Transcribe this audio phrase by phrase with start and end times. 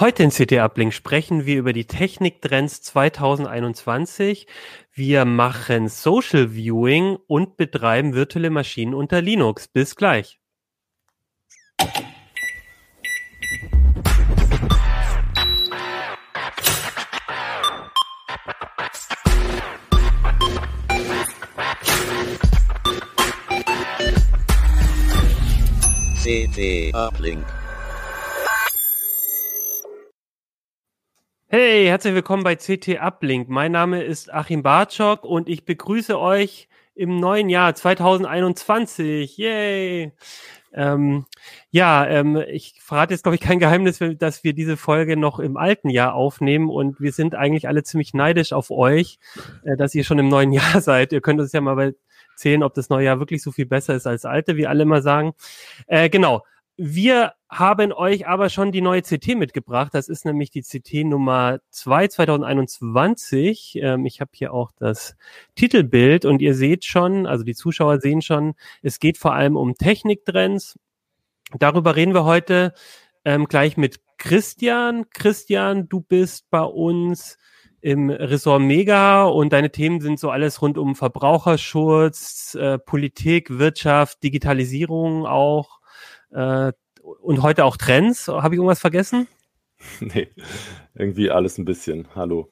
[0.00, 4.46] Heute in CT Uplink sprechen wir über die Techniktrends 2021.
[4.92, 9.66] Wir machen Social Viewing und betreiben virtuelle Maschinen unter Linux.
[9.66, 10.38] Bis gleich.
[26.22, 27.57] CT Uplink.
[31.50, 33.48] Hey, herzlich willkommen bei CT Uplink.
[33.48, 39.38] Mein Name ist Achim Bartschok und ich begrüße euch im neuen Jahr 2021.
[39.38, 40.12] Yay!
[40.74, 41.24] Ähm,
[41.70, 45.56] ja, ähm, ich verrate jetzt, glaube ich, kein Geheimnis, dass wir diese Folge noch im
[45.56, 49.18] alten Jahr aufnehmen und wir sind eigentlich alle ziemlich neidisch auf euch,
[49.64, 51.14] äh, dass ihr schon im neuen Jahr seid.
[51.14, 51.94] Ihr könnt uns ja mal
[52.32, 55.00] erzählen, ob das neue Jahr wirklich so viel besser ist als alte, wie alle immer
[55.00, 55.32] sagen.
[55.86, 56.44] Äh, genau.
[56.76, 59.94] Wir haben euch aber schon die neue CT mitgebracht.
[59.94, 63.78] Das ist nämlich die CT Nummer 2 2021.
[63.80, 65.16] Ähm, ich habe hier auch das
[65.54, 69.74] Titelbild und ihr seht schon, also die Zuschauer sehen schon, es geht vor allem um
[69.74, 70.78] Techniktrends.
[71.58, 72.74] Darüber reden wir heute
[73.24, 75.08] ähm, gleich mit Christian.
[75.10, 77.38] Christian, du bist bei uns
[77.80, 84.22] im Ressort Mega und deine Themen sind so alles rund um Verbraucherschutz, äh, Politik, Wirtschaft,
[84.22, 85.78] Digitalisierung auch.
[86.30, 86.72] Äh,
[87.20, 88.28] und heute auch Trends.
[88.28, 89.26] Habe ich irgendwas vergessen?
[90.00, 90.26] Nee,
[90.94, 92.08] irgendwie alles ein bisschen.
[92.16, 92.50] Hallo.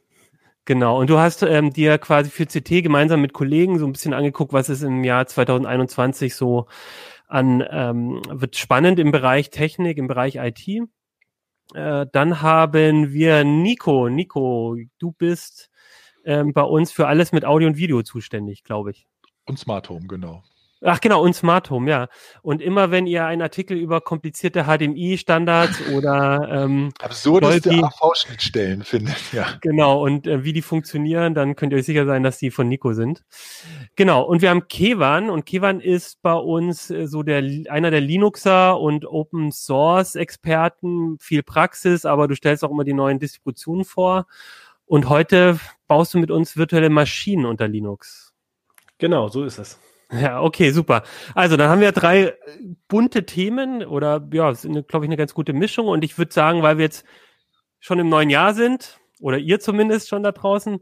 [0.65, 4.15] Genau, und du hast ähm, dir quasi für CT gemeinsam mit Kollegen so ein bisschen
[4.15, 6.67] angeguckt, was ist im Jahr 2021 so
[7.29, 10.69] an, ähm, wird spannend im Bereich Technik, im Bereich IT.
[11.75, 14.09] Äh, dann haben wir Nico.
[14.09, 15.71] Nico, du bist
[16.25, 19.07] ähm, bei uns für alles mit Audio und Video zuständig, glaube ich.
[19.45, 20.43] Und Smart Home, genau.
[20.83, 22.09] Ach genau, und Smart Home, ja.
[22.43, 29.47] Und immer wenn ihr einen Artikel über komplizierte HDMI-Standards oder ähm, absurdeste AV-Schnittstellen findet, ja.
[29.63, 32.69] Genau, und äh, wie die funktionieren, dann könnt ihr euch sicher sein, dass die von
[32.69, 33.25] Nico sind.
[33.97, 37.39] Genau, und wir haben Kevan und Kevan ist bei uns äh, so der
[37.71, 42.93] einer der Linuxer und Open Source Experten, viel Praxis, aber du stellst auch immer die
[42.93, 44.27] neuen Distributionen vor.
[44.85, 45.59] Und heute
[45.89, 48.35] baust du mit uns virtuelle Maschinen unter Linux.
[48.99, 49.79] Genau, so ist es.
[50.13, 51.03] Ja, okay, super.
[51.35, 52.35] Also, dann haben wir drei
[52.89, 55.89] bunte Themen oder ja, sind, glaube ich, eine ganz gute Mischung.
[55.89, 57.05] Und ich würde sagen, weil wir jetzt
[57.81, 60.79] schon im neuen Jahr sind, oder ihr zumindest schon da draußen,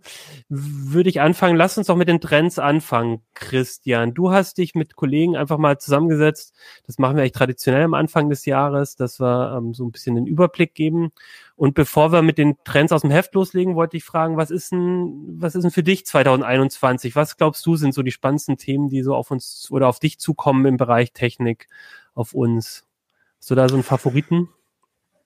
[0.49, 1.57] würde ich anfangen.
[1.57, 4.13] Lass uns doch mit den Trends anfangen, Christian.
[4.15, 6.55] Du hast dich mit Kollegen einfach mal zusammengesetzt.
[6.87, 10.17] Das machen wir eigentlich traditionell am Anfang des Jahres, dass wir ähm, so ein bisschen
[10.17, 11.13] den Überblick geben.
[11.57, 14.73] Und bevor wir mit den Trends aus dem Heft loslegen, wollte ich fragen, was ist
[14.73, 17.15] denn, was ist denn für dich 2021?
[17.15, 20.19] Was glaubst du sind so die spannendsten Themen, die so auf uns oder auf dich
[20.19, 21.69] zukommen im Bereich Technik
[22.15, 22.85] auf uns?
[23.39, 24.49] Hast du da so einen Favoriten?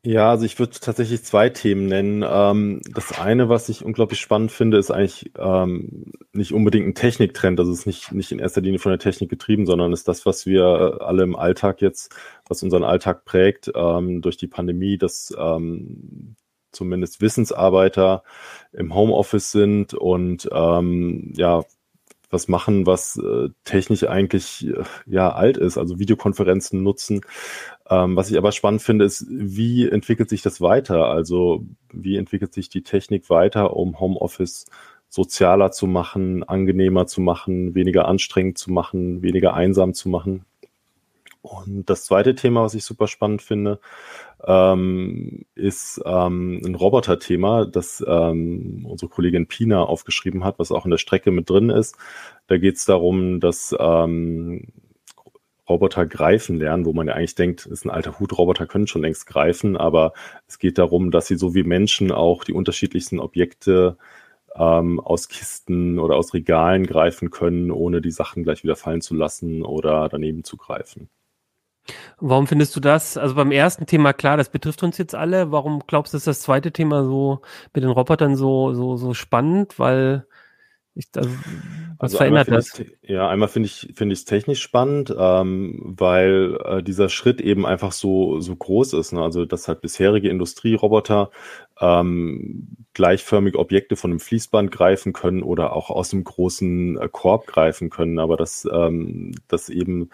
[0.04, 2.24] Ja, also ich würde tatsächlich zwei Themen nennen.
[2.26, 7.58] Ähm, das eine, was ich unglaublich spannend finde, ist eigentlich ähm, nicht unbedingt ein Techniktrend.
[7.58, 10.24] Also es ist nicht, nicht in erster Linie von der Technik getrieben, sondern ist das,
[10.24, 12.14] was wir alle im Alltag jetzt,
[12.48, 16.36] was unseren Alltag prägt, ähm, durch die Pandemie, dass ähm,
[16.70, 18.22] zumindest Wissensarbeiter
[18.72, 21.64] im Homeoffice sind und ähm, ja,
[22.30, 27.22] was machen, was äh, technisch eigentlich äh, ja alt ist, also Videokonferenzen nutzen.
[27.88, 31.06] Ähm, was ich aber spannend finde, ist, wie entwickelt sich das weiter?
[31.06, 34.66] Also wie entwickelt sich die Technik weiter, um Homeoffice
[35.08, 40.44] sozialer zu machen, angenehmer zu machen, weniger anstrengend zu machen, weniger einsam zu machen?
[41.40, 43.80] Und das zweite Thema, was ich super spannend finde,
[44.46, 50.90] ähm, ist ähm, ein Roboter-Thema, das ähm, unsere Kollegin Pina aufgeschrieben hat, was auch in
[50.90, 51.96] der Strecke mit drin ist.
[52.46, 54.68] Da geht es darum, dass ähm,
[55.68, 59.02] Roboter greifen lernen, wo man ja eigentlich denkt, ist ein alter Hut, Roboter können schon
[59.02, 60.12] längst greifen, aber
[60.46, 63.98] es geht darum, dass sie so wie Menschen auch die unterschiedlichsten Objekte
[64.56, 69.14] ähm, aus Kisten oder aus Regalen greifen können, ohne die Sachen gleich wieder fallen zu
[69.14, 71.10] lassen oder daneben zu greifen.
[72.18, 73.16] Warum findest du das?
[73.16, 75.52] Also beim ersten Thema klar, das betrifft uns jetzt alle.
[75.52, 77.40] Warum glaubst du, ist das zweite Thema so
[77.74, 79.78] mit den Robotern so so so spannend?
[79.78, 80.26] Weil
[80.98, 81.36] ich, also, was
[82.00, 82.82] also verändert das?
[83.02, 87.64] Ja, einmal finde ich finde ich es technisch spannend, ähm, weil äh, dieser Schritt eben
[87.66, 89.12] einfach so so groß ist.
[89.12, 89.22] Ne?
[89.22, 91.30] Also dass halt bisherige Industrieroboter
[91.80, 97.46] ähm, gleichförmig Objekte von einem Fließband greifen können oder auch aus einem großen äh, Korb
[97.46, 100.10] greifen können, aber dass ähm, das eben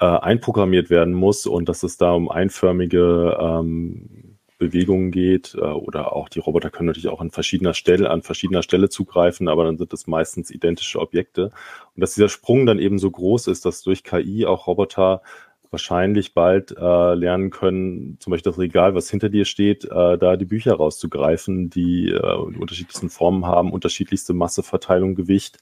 [0.00, 6.14] äh, einprogrammiert werden muss und dass es da um einförmige ähm, Bewegungen geht äh, oder
[6.14, 9.78] auch die Roboter können natürlich auch an verschiedener Stelle, an verschiedener Stelle zugreifen, aber dann
[9.78, 11.50] sind es meistens identische Objekte.
[11.96, 15.22] Und dass dieser Sprung dann eben so groß ist, dass durch KI auch Roboter
[15.70, 20.36] wahrscheinlich bald äh, lernen können, zum Beispiel das Regal, was hinter dir steht, äh, da
[20.36, 25.58] die Bücher rauszugreifen, die äh, die unterschiedlichsten Formen haben, unterschiedlichste Masseverteilung, Gewicht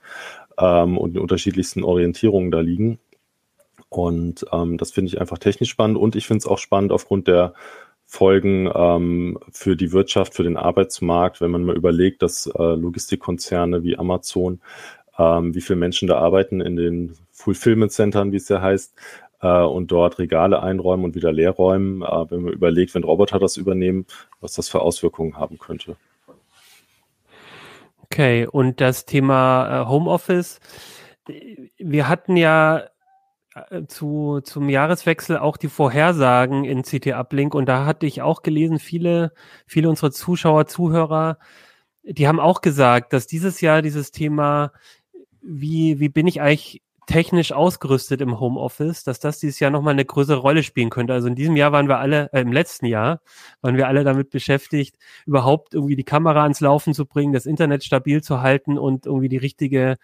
[0.58, 2.98] ähm, und unterschiedlichsten Orientierungen da liegen.
[3.88, 7.26] Und ähm, das finde ich einfach technisch spannend und ich finde es auch spannend aufgrund
[7.26, 7.54] der
[8.04, 13.82] Folgen ähm, für die Wirtschaft, für den Arbeitsmarkt, wenn man mal überlegt, dass äh, Logistikkonzerne
[13.82, 14.60] wie Amazon,
[15.18, 18.94] ähm, wie viele Menschen da arbeiten in den Fulfillment Centern, wie es ja heißt,
[19.40, 22.02] äh, und dort Regale einräumen und wieder leer räumen.
[22.02, 24.06] Äh, wenn man überlegt, wenn Roboter das übernehmen,
[24.40, 25.96] was das für Auswirkungen haben könnte.
[28.04, 30.60] Okay, und das Thema äh, Homeoffice.
[31.76, 32.84] Wir hatten ja
[33.88, 38.78] zu, zum Jahreswechsel auch die Vorhersagen in CT Uplink und da hatte ich auch gelesen,
[38.78, 39.32] viele,
[39.66, 41.38] viele unserer Zuschauer, Zuhörer,
[42.02, 44.72] die haben auch gesagt, dass dieses Jahr dieses Thema,
[45.42, 50.04] wie, wie bin ich eigentlich technisch ausgerüstet im Homeoffice, dass das dieses Jahr nochmal eine
[50.04, 51.14] größere Rolle spielen könnte.
[51.14, 53.22] Also in diesem Jahr waren wir alle, äh, im letzten Jahr
[53.62, 54.96] waren wir alle damit beschäftigt,
[55.26, 59.30] überhaupt irgendwie die Kamera ans Laufen zu bringen, das Internet stabil zu halten und irgendwie
[59.30, 59.96] die richtige,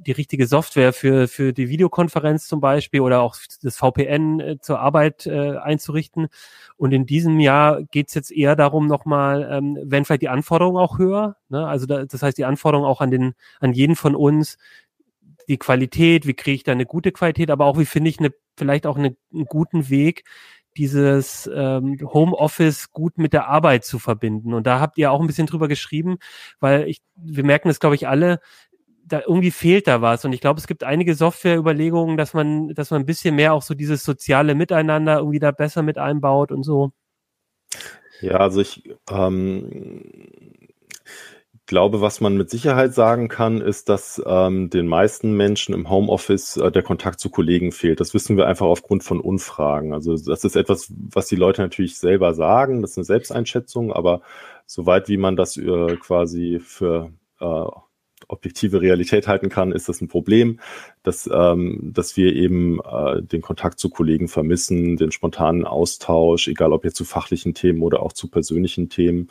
[0.00, 4.80] die richtige Software für, für die Videokonferenz zum Beispiel oder auch das VPN äh, zur
[4.80, 6.28] Arbeit äh, einzurichten.
[6.76, 10.98] Und in diesem Jahr geht's jetzt eher darum, nochmal, ähm, wenn vielleicht die Anforderungen auch
[10.98, 11.66] höher, ne?
[11.66, 14.56] also da, das heißt die Anforderungen auch an den, an jeden von uns,
[15.48, 18.30] die Qualität, wie kriege ich da eine gute Qualität, aber auch wie finde ich eine,
[18.56, 20.24] vielleicht auch eine, einen guten Weg,
[20.76, 24.54] dieses ähm, Homeoffice gut mit der Arbeit zu verbinden.
[24.54, 26.18] Und da habt ihr auch ein bisschen drüber geschrieben,
[26.60, 28.40] weil ich, wir merken das, glaube ich, alle,
[29.08, 30.24] da irgendwie fehlt da was.
[30.24, 33.62] Und ich glaube, es gibt einige Softwareüberlegungen, dass man, dass man ein bisschen mehr auch
[33.62, 36.92] so dieses soziale Miteinander irgendwie da besser mit einbaut und so.
[38.20, 40.02] Ja, also ich ähm,
[41.66, 46.56] glaube, was man mit Sicherheit sagen kann, ist, dass ähm, den meisten Menschen im Homeoffice
[46.56, 48.00] äh, der Kontakt zu Kollegen fehlt.
[48.00, 49.92] Das wissen wir einfach aufgrund von Umfragen.
[49.92, 52.82] Also das ist etwas, was die Leute natürlich selber sagen.
[52.82, 54.22] Das ist eine Selbsteinschätzung, aber
[54.66, 57.64] soweit wie man das äh, quasi für äh,
[58.28, 60.60] objektive Realität halten kann, ist das ein Problem,
[61.02, 66.72] dass, ähm, dass wir eben äh, den Kontakt zu Kollegen vermissen, den spontanen Austausch, egal
[66.72, 69.28] ob jetzt zu fachlichen Themen oder auch zu persönlichen Themen.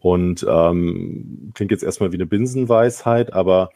[0.00, 3.70] Und ähm, klingt jetzt erstmal wie eine Binsenweisheit, aber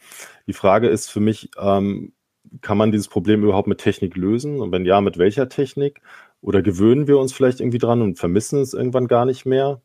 [0.47, 2.13] die Frage ist für mich, ähm,
[2.61, 4.59] kann man dieses Problem überhaupt mit Technik lösen?
[4.59, 6.01] Und wenn ja, mit welcher Technik?
[6.41, 9.81] Oder gewöhnen wir uns vielleicht irgendwie dran und vermissen es irgendwann gar nicht mehr?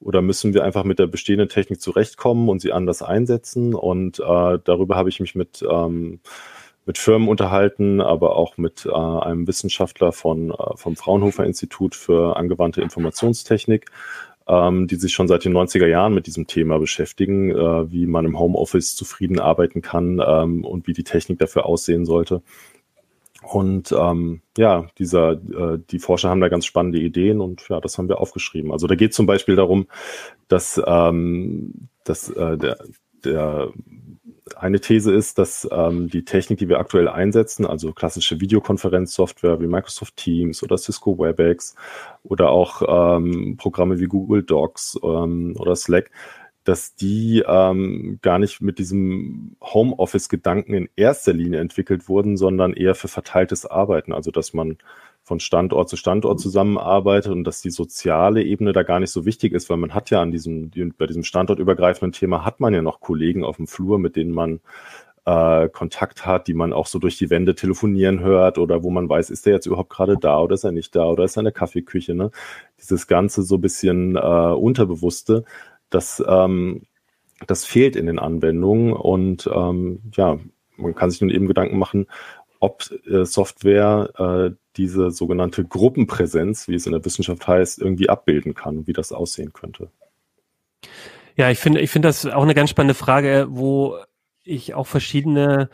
[0.00, 3.74] Oder müssen wir einfach mit der bestehenden Technik zurechtkommen und sie anders einsetzen?
[3.74, 6.20] Und äh, darüber habe ich mich mit, ähm,
[6.84, 12.36] mit Firmen unterhalten, aber auch mit äh, einem Wissenschaftler von, äh, vom Fraunhofer Institut für
[12.36, 13.86] angewandte Informationstechnik,
[14.46, 18.26] ähm, die sich schon seit den 90er Jahren mit diesem Thema beschäftigen, äh, wie man
[18.26, 22.42] im Homeoffice zufrieden arbeiten kann ähm, und wie die Technik dafür aussehen sollte.
[23.52, 27.96] Und ähm, ja, dieser, äh, die Forscher haben da ganz spannende Ideen und ja, das
[27.96, 28.72] haben wir aufgeschrieben.
[28.72, 29.86] Also da geht zum Beispiel darum,
[30.48, 32.78] dass, ähm, dass äh, der,
[33.24, 33.72] der
[34.56, 39.68] eine These ist, dass ähm, die Technik, die wir aktuell einsetzen, also klassische Videokonferenzsoftware wie
[39.68, 41.76] Microsoft Teams oder Cisco WebEx
[42.24, 46.10] oder auch ähm, Programme wie Google Docs ähm, oder Slack,
[46.68, 52.96] dass die ähm, gar nicht mit diesem Homeoffice-Gedanken in erster Linie entwickelt wurden, sondern eher
[52.96, 54.12] für verteiltes Arbeiten.
[54.12, 54.78] Also dass man
[55.22, 59.52] von Standort zu Standort zusammenarbeitet und dass die soziale Ebene da gar nicht so wichtig
[59.52, 63.00] ist, weil man hat ja an diesem, bei diesem standortübergreifenden Thema hat man ja noch
[63.00, 64.60] Kollegen auf dem Flur, mit denen man
[65.24, 69.08] äh, Kontakt hat, die man auch so durch die Wände telefonieren hört oder wo man
[69.08, 71.40] weiß, ist der jetzt überhaupt gerade da oder ist er nicht da oder ist er
[71.40, 72.30] in der Kaffeeküche, ne?
[72.80, 75.44] Dieses ganze so bisschen äh, Unterbewusste,
[75.90, 76.86] das, ähm,
[77.46, 80.38] das fehlt in den Anwendungen und ähm, ja,
[80.76, 82.06] man kann sich nun eben Gedanken machen,
[82.60, 88.54] ob äh, Software äh, diese sogenannte Gruppenpräsenz, wie es in der Wissenschaft heißt, irgendwie abbilden
[88.54, 89.90] kann, wie das aussehen könnte.
[91.36, 93.96] Ja, ich finde, ich finde das auch eine ganz spannende Frage, wo
[94.42, 95.68] ich auch verschiedene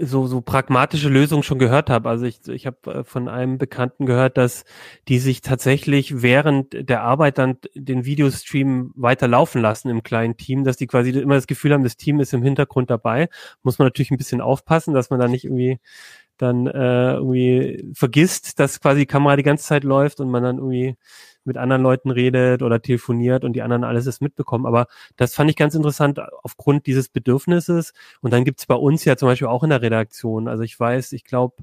[0.00, 2.08] so, so pragmatische Lösungen schon gehört habe.
[2.08, 4.64] Also ich, ich habe äh, von einem Bekannten gehört, dass
[5.08, 10.64] die sich tatsächlich während der Arbeit dann den Videostream weiter laufen lassen im kleinen Team,
[10.64, 13.28] dass die quasi immer das Gefühl haben, das Team ist im Hintergrund dabei.
[13.62, 15.78] Muss man natürlich ein bisschen aufpassen, dass man da nicht irgendwie
[16.38, 20.58] dann äh, irgendwie vergisst, dass quasi die Kamera die ganze Zeit läuft und man dann
[20.58, 20.96] irgendwie
[21.46, 24.66] mit anderen Leuten redet oder telefoniert und die anderen alles ist mitbekommen.
[24.66, 24.86] Aber
[25.16, 27.92] das fand ich ganz interessant aufgrund dieses Bedürfnisses.
[28.20, 30.48] Und dann gibt's bei uns ja zum Beispiel auch in der Redaktion.
[30.48, 31.56] Also ich weiß, ich glaube,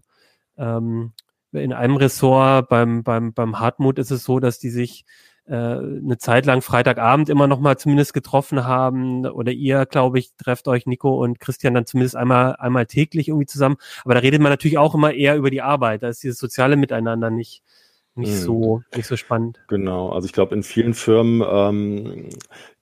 [0.58, 1.14] ähm,
[1.52, 5.06] in einem Ressort beim, beim, beim Hartmut ist es so, dass die sich
[5.46, 9.26] äh, eine Zeit lang Freitagabend immer noch mal zumindest getroffen haben.
[9.26, 13.46] Oder ihr, glaube ich, trefft euch, Nico und Christian, dann zumindest einmal, einmal täglich irgendwie
[13.46, 13.78] zusammen.
[14.06, 16.04] Aber da redet man natürlich auch immer eher über die Arbeit.
[16.04, 17.62] Da ist dieses soziale Miteinander nicht,
[18.16, 18.40] nicht hm.
[18.40, 19.60] so nicht so spannend.
[19.68, 22.30] Genau, also ich glaube, in vielen Firmen ähm,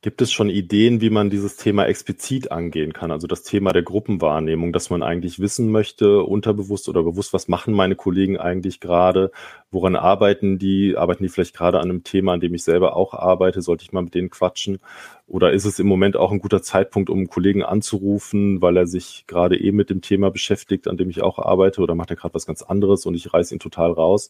[0.02, 3.12] gibt es schon Ideen, wie man dieses Thema explizit angehen kann.
[3.12, 7.74] Also das Thema der Gruppenwahrnehmung, dass man eigentlich wissen möchte, unterbewusst oder bewusst, was machen
[7.74, 9.32] meine Kollegen eigentlich gerade,
[9.70, 13.14] woran arbeiten die, arbeiten die vielleicht gerade an einem Thema, an dem ich selber auch
[13.14, 14.80] arbeite, sollte ich mal mit denen quatschen?
[15.28, 18.86] Oder ist es im Moment auch ein guter Zeitpunkt, um einen Kollegen anzurufen, weil er
[18.88, 22.18] sich gerade eben mit dem Thema beschäftigt, an dem ich auch arbeite, oder macht er
[22.18, 24.28] gerade was ganz anderes und ich reiß ihn total raus?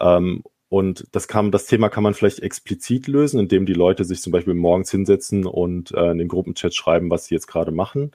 [0.00, 4.20] Ähm, und das kann, das Thema kann man vielleicht explizit lösen, indem die Leute sich
[4.20, 8.10] zum Beispiel morgens hinsetzen und äh, in den Gruppenchat schreiben, was sie jetzt gerade machen.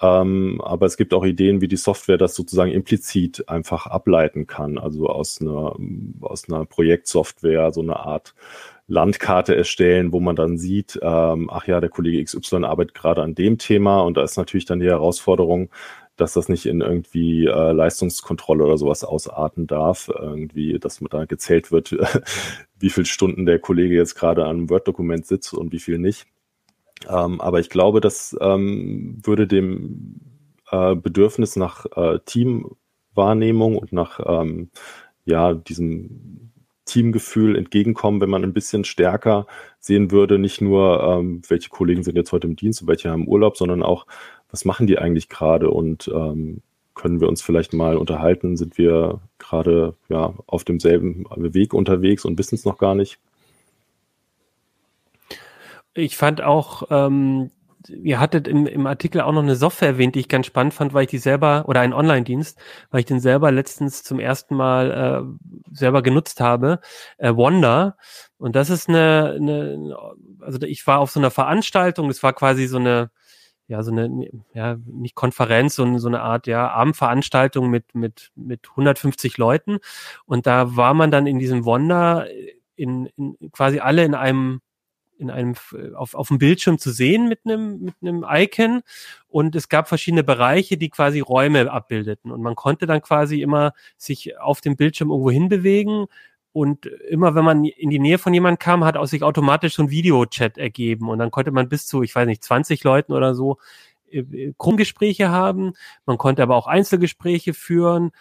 [0.00, 4.78] Ähm, aber es gibt auch Ideen, wie die Software das sozusagen implizit einfach ableiten kann.
[4.78, 5.76] Also aus einer,
[6.22, 8.34] aus einer Projektsoftware so eine Art
[8.88, 13.34] Landkarte erstellen, wo man dann sieht, ähm, ach ja, der Kollege XY arbeitet gerade an
[13.34, 15.70] dem Thema und da ist natürlich dann die Herausforderung,
[16.16, 20.08] dass das nicht in irgendwie äh, Leistungskontrolle oder sowas ausarten darf.
[20.08, 21.96] Irgendwie, dass man da gezählt wird,
[22.78, 26.26] wie viele Stunden der Kollege jetzt gerade an einem Word-Dokument sitzt und wie viel nicht.
[27.08, 30.20] Ähm, aber ich glaube, das ähm, würde dem
[30.70, 34.70] äh, Bedürfnis nach äh, Teamwahrnehmung und nach ähm,
[35.24, 36.52] ja, diesem
[36.84, 39.46] Teamgefühl entgegenkommen, wenn man ein bisschen stärker
[39.78, 43.28] sehen würde, nicht nur, ähm, welche Kollegen sind jetzt heute im Dienst und welche haben
[43.28, 44.06] Urlaub, sondern auch,
[44.52, 46.62] was machen die eigentlich gerade und ähm,
[46.94, 48.56] können wir uns vielleicht mal unterhalten?
[48.56, 53.18] Sind wir gerade ja, auf demselben Weg unterwegs und wissen es noch gar nicht?
[55.94, 57.50] Ich fand auch, ähm,
[57.88, 60.94] ihr hattet im, im Artikel auch noch eine Software erwähnt, die ich ganz spannend fand,
[60.94, 62.58] weil ich die selber, oder einen Online-Dienst,
[62.90, 66.80] weil ich den selber letztens zum ersten Mal äh, selber genutzt habe,
[67.18, 67.96] äh, Wonder.
[68.38, 69.96] Und das ist eine, eine,
[70.40, 73.10] also ich war auf so einer Veranstaltung, es war quasi so eine,
[73.72, 78.68] ja, so eine, ja, nicht Konferenz, sondern so eine Art, ja, Abendveranstaltung mit, mit, mit
[78.68, 79.78] 150 Leuten.
[80.26, 82.26] Und da war man dann in diesem Wonder
[82.76, 84.60] in, in quasi alle in einem,
[85.16, 85.54] in einem,
[85.94, 88.82] auf, auf dem Bildschirm zu sehen mit einem, mit einem Icon.
[89.28, 92.30] Und es gab verschiedene Bereiche, die quasi Räume abbildeten.
[92.30, 96.08] Und man konnte dann quasi immer sich auf dem Bildschirm irgendwo hinbewegen,
[96.52, 99.82] und immer wenn man in die Nähe von jemandem kam, hat aus sich automatisch so
[99.82, 101.08] ein Videochat ergeben.
[101.08, 103.58] Und dann konnte man bis zu, ich weiß nicht, 20 Leuten oder so
[104.10, 105.72] äh, Krummgespräche haben.
[106.04, 108.12] Man konnte aber auch Einzelgespräche führen.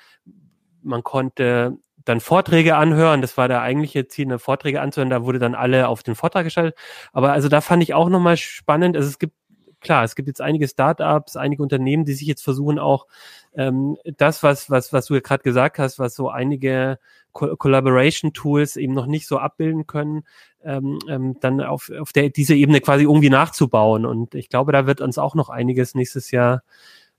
[0.82, 3.22] Man konnte dann Vorträge anhören.
[3.22, 5.10] Das war der eigentliche Ziel, eine Vorträge anzuhören.
[5.10, 6.78] Da wurde dann alle auf den Vortrag geschaltet.
[7.12, 8.96] Aber also da fand ich auch nochmal spannend.
[8.96, 9.36] Also es gibt
[9.82, 13.08] klar, es gibt jetzt einige Startups, einige Unternehmen, die sich jetzt versuchen auch
[13.54, 17.00] ähm, das, was, was, was du gerade gesagt hast, was so einige
[17.34, 20.24] Co Collaboration Tools eben noch nicht so abbilden können,
[20.64, 24.06] ähm, ähm, dann auf, auf der, diese Ebene quasi irgendwie nachzubauen.
[24.06, 26.64] Und ich glaube, da wird uns auch noch einiges nächstes Jahr,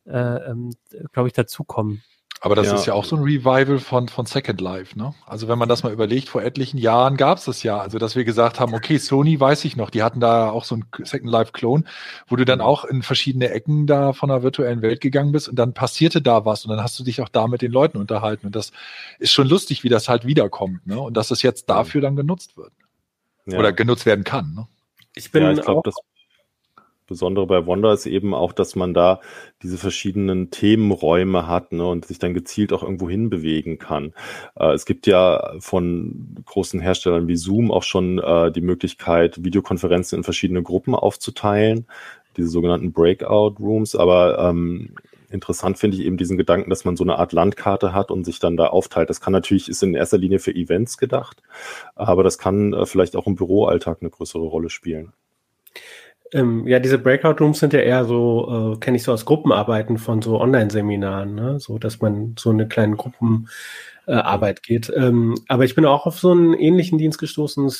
[0.06, 0.70] äh, ähm,
[1.12, 2.02] glaube ich, dazukommen.
[2.44, 2.74] Aber das ja.
[2.74, 5.14] ist ja auch so ein Revival von, von Second Life, ne?
[5.26, 7.78] Also wenn man das mal überlegt, vor etlichen Jahren gab es das ja.
[7.78, 10.74] Also dass wir gesagt haben, okay, Sony weiß ich noch, die hatten da auch so
[10.74, 11.86] ein Second Life-Klon,
[12.26, 15.54] wo du dann auch in verschiedene Ecken da von der virtuellen Welt gegangen bist und
[15.54, 18.46] dann passierte da was und dann hast du dich auch da mit den Leuten unterhalten.
[18.46, 18.72] Und das
[19.20, 21.00] ist schon lustig, wie das halt wiederkommt, ne?
[21.00, 22.72] Und dass es jetzt dafür dann genutzt wird.
[23.46, 23.56] Ja.
[23.56, 24.66] Oder genutzt werden kann, ne?
[25.14, 25.94] Ich bin ja, ich glaub, auch das
[27.12, 29.20] Besondere bei Wanda ist eben auch, dass man da
[29.62, 34.14] diese verschiedenen Themenräume hat ne, und sich dann gezielt auch irgendwo hinbewegen kann.
[34.56, 40.18] Äh, es gibt ja von großen Herstellern wie Zoom auch schon äh, die Möglichkeit, Videokonferenzen
[40.18, 41.86] in verschiedene Gruppen aufzuteilen,
[42.36, 43.94] diese sogenannten Breakout Rooms.
[43.94, 44.94] Aber ähm,
[45.32, 48.38] interessant finde ich eben diesen Gedanken, dass man so eine Art Landkarte hat und sich
[48.38, 49.10] dann da aufteilt.
[49.10, 51.42] Das kann natürlich, ist in erster Linie für Events gedacht,
[51.94, 55.12] aber das kann äh, vielleicht auch im Büroalltag eine größere Rolle spielen.
[56.32, 59.98] Ähm, ja, diese Breakout Rooms sind ja eher so, äh, kenne ich so aus Gruppenarbeiten
[59.98, 61.60] von so Online-Seminaren, ne?
[61.60, 64.92] so dass man so eine kleine Gruppenarbeit äh, geht.
[64.96, 67.70] Ähm, aber ich bin auch auf so einen ähnlichen Dienst gestoßen.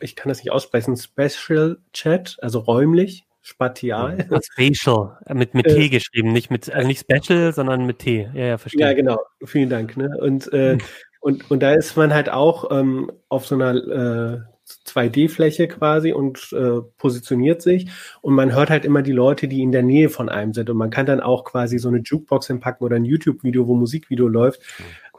[0.00, 0.96] Ich kann das nicht aussprechen.
[0.96, 4.18] Special Chat, also räumlich, spatial.
[4.18, 8.00] Ja, spatial, äh, mit, mit T äh, geschrieben, nicht mit, also nicht Special, sondern mit
[8.00, 8.28] T.
[8.34, 8.86] Ja, ja, verstehe.
[8.86, 9.18] Ja, genau.
[9.44, 9.96] Vielen Dank.
[9.96, 10.10] Ne?
[10.20, 10.80] Und, äh, hm.
[11.20, 14.40] und, und da ist man halt auch ähm, auf so einer äh,
[14.86, 17.90] 2D-Fläche quasi und äh, positioniert sich.
[18.20, 20.70] Und man hört halt immer die Leute, die in der Nähe von einem sind.
[20.70, 24.28] Und man kann dann auch quasi so eine Jukebox hinpacken oder ein YouTube-Video, wo Musikvideo
[24.28, 24.60] läuft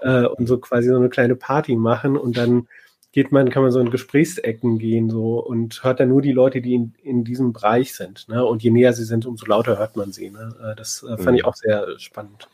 [0.02, 2.18] äh, und so quasi so eine kleine Party machen.
[2.18, 2.68] Und dann
[3.12, 6.62] geht man, kann man so in Gesprächsecken gehen so und hört dann nur die Leute,
[6.62, 8.28] die in, in diesem Bereich sind.
[8.30, 8.46] Ne?
[8.46, 10.30] Und je näher sie sind, umso lauter hört man sie.
[10.30, 10.56] Ne?
[10.62, 11.36] Äh, das äh, fand mhm.
[11.36, 12.48] ich auch sehr spannend.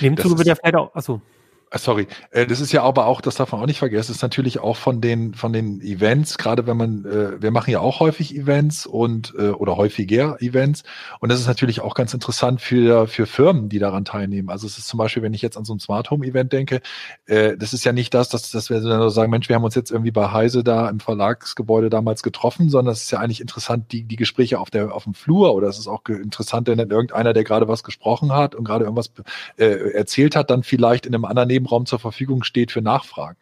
[0.00, 1.20] In dem Zuge wird ja vielleicht auch, achso.
[1.70, 4.22] Äh, sorry, äh, das ist ja aber auch, das darf man auch nicht vergessen, ist
[4.22, 7.98] natürlich auch von den von den Events, gerade wenn man, äh, wir machen ja auch
[7.98, 10.84] häufig Events und oder häufiger Events
[11.20, 14.50] und das ist natürlich auch ganz interessant für für Firmen, die daran teilnehmen.
[14.50, 16.80] Also es ist zum Beispiel, wenn ich jetzt an so ein Smart Home Event denke,
[17.26, 19.90] das ist ja nicht das, dass, dass wir so sagen, Mensch, wir haben uns jetzt
[19.90, 24.04] irgendwie bei Heise da im Verlagsgebäude damals getroffen, sondern es ist ja eigentlich interessant, die
[24.04, 27.44] die Gespräche auf der auf dem Flur oder es ist auch interessant, wenn irgendeiner, der
[27.44, 29.10] gerade was gesprochen hat und gerade irgendwas
[29.58, 33.38] äh, erzählt hat, dann vielleicht in einem anderen Nebenraum zur Verfügung steht für Nachfragen.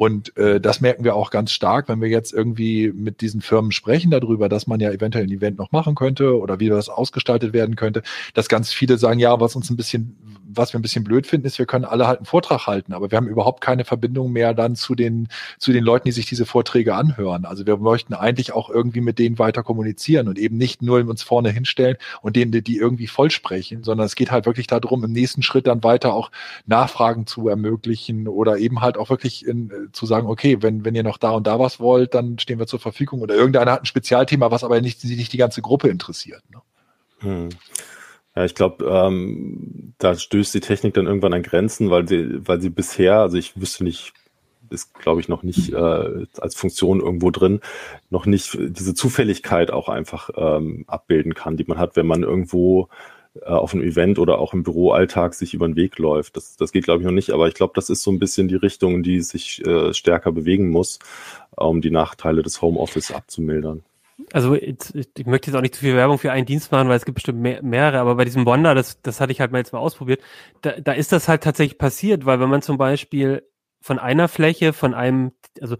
[0.00, 3.70] Und äh, das merken wir auch ganz stark, wenn wir jetzt irgendwie mit diesen Firmen
[3.70, 7.52] sprechen darüber, dass man ja eventuell ein Event noch machen könnte oder wie das ausgestaltet
[7.52, 8.02] werden könnte,
[8.32, 10.16] dass ganz viele sagen, ja, was uns ein bisschen
[10.54, 13.10] was wir ein bisschen blöd finden, ist, wir können alle halt einen Vortrag halten, aber
[13.10, 15.28] wir haben überhaupt keine Verbindung mehr dann zu den,
[15.58, 17.44] zu den Leuten, die sich diese Vorträge anhören.
[17.44, 21.22] Also wir möchten eigentlich auch irgendwie mit denen weiter kommunizieren und eben nicht nur uns
[21.22, 25.12] vorne hinstellen und denen, die irgendwie voll sprechen, sondern es geht halt wirklich darum, im
[25.12, 26.30] nächsten Schritt dann weiter auch
[26.66, 30.94] Nachfragen zu ermöglichen oder eben halt auch wirklich in, äh, zu sagen, okay, wenn, wenn
[30.94, 33.82] ihr noch da und da was wollt, dann stehen wir zur Verfügung oder irgendeiner hat
[33.82, 36.42] ein Spezialthema, was aber nicht, nicht die ganze Gruppe interessiert.
[36.50, 36.60] Ne?
[37.20, 37.48] Hm.
[38.34, 42.60] Ja, ich glaube, ähm, da stößt die Technik dann irgendwann an Grenzen, weil sie, weil
[42.60, 44.12] sie bisher, also ich wüsste nicht,
[44.70, 47.60] ist glaube ich noch nicht äh, als Funktion irgendwo drin,
[48.08, 52.88] noch nicht diese Zufälligkeit auch einfach ähm, abbilden kann, die man hat, wenn man irgendwo
[53.44, 56.36] auf einem Event oder auch im Büroalltag sich über den Weg läuft.
[56.36, 58.48] Das, das geht glaube ich noch nicht, aber ich glaube, das ist so ein bisschen
[58.48, 60.98] die Richtung, die sich äh, stärker bewegen muss,
[61.56, 63.84] um die Nachteile des Homeoffice abzumildern
[64.32, 66.96] also ich, ich möchte jetzt auch nicht zu viel Werbung für einen Dienst machen, weil
[66.96, 69.58] es gibt bestimmt mehr, mehrere, aber bei diesem Wonder, das, das hatte ich halt mal
[69.58, 70.20] jetzt mal ausprobiert,
[70.62, 73.46] da, da ist das halt tatsächlich passiert, weil wenn man zum Beispiel
[73.80, 75.76] von einer Fläche, von einem, also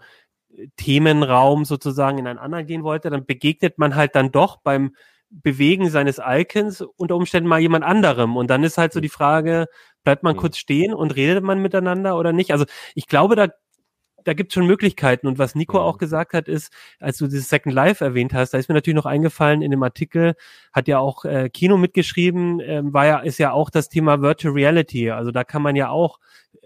[0.77, 4.95] Themenraum sozusagen in einen anderen gehen wollte, dann begegnet man halt dann doch beim
[5.31, 8.37] Bewegen seines Icons unter Umständen mal jemand anderem.
[8.37, 9.67] Und dann ist halt so die Frage,
[10.03, 12.53] bleibt man kurz stehen und redet man miteinander oder nicht?
[12.53, 13.49] Also ich glaube, da
[14.25, 15.27] da gibt es schon Möglichkeiten.
[15.27, 18.59] Und was Nico auch gesagt hat, ist, als du dieses Second Life erwähnt hast, da
[18.59, 20.35] ist mir natürlich noch eingefallen, in dem Artikel
[20.73, 24.55] hat ja auch äh, Kino mitgeschrieben, ähm, war ja, ist ja auch das Thema Virtual
[24.55, 25.11] Reality.
[25.11, 26.19] Also da kann man ja auch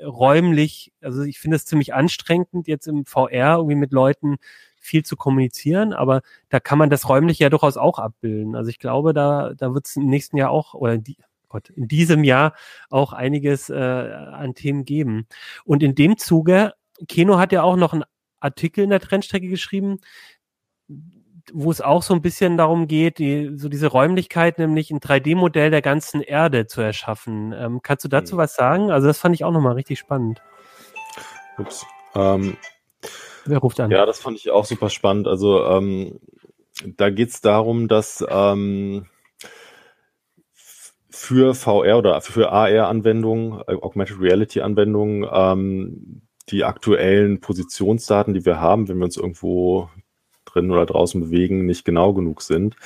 [0.03, 4.37] räumlich, also ich finde es ziemlich anstrengend, jetzt im VR irgendwie mit Leuten
[4.85, 8.55] viel zu kommunizieren, aber da kann man das räumlich ja durchaus auch abbilden.
[8.55, 11.17] Also ich glaube, da, da wird es im nächsten Jahr auch, oder in, die,
[11.49, 12.55] Gott, in diesem Jahr
[12.91, 15.27] auch einiges äh, an Themen geben.
[15.65, 16.75] Und in dem Zuge
[17.09, 18.05] Keno hat ja auch noch einen
[18.41, 20.01] Artikel in der Trendstrecke geschrieben,
[21.53, 25.71] wo es auch so ein bisschen darum geht, die, so diese Räumlichkeit, nämlich ein 3D-Modell
[25.71, 27.53] der ganzen Erde zu erschaffen.
[27.53, 28.39] Ähm, kannst du dazu mhm.
[28.39, 28.91] was sagen?
[28.91, 30.43] Also das fand ich auch nochmal richtig spannend.
[31.59, 31.87] Ups.
[32.15, 32.57] Ähm,
[33.45, 33.91] Wer ruft an?
[33.91, 35.29] Ja, das fand ich auch super spannend.
[35.29, 36.21] Also ähm,
[36.97, 39.07] da geht es darum, dass ähm,
[41.11, 48.89] für VR oder für AR-Anwendungen, äh, Augmented Reality-Anwendungen, ähm, die aktuellen Positionsdaten, die wir haben,
[48.89, 49.89] wenn wir uns irgendwo
[50.45, 52.77] drin oder draußen bewegen, nicht genau genug sind,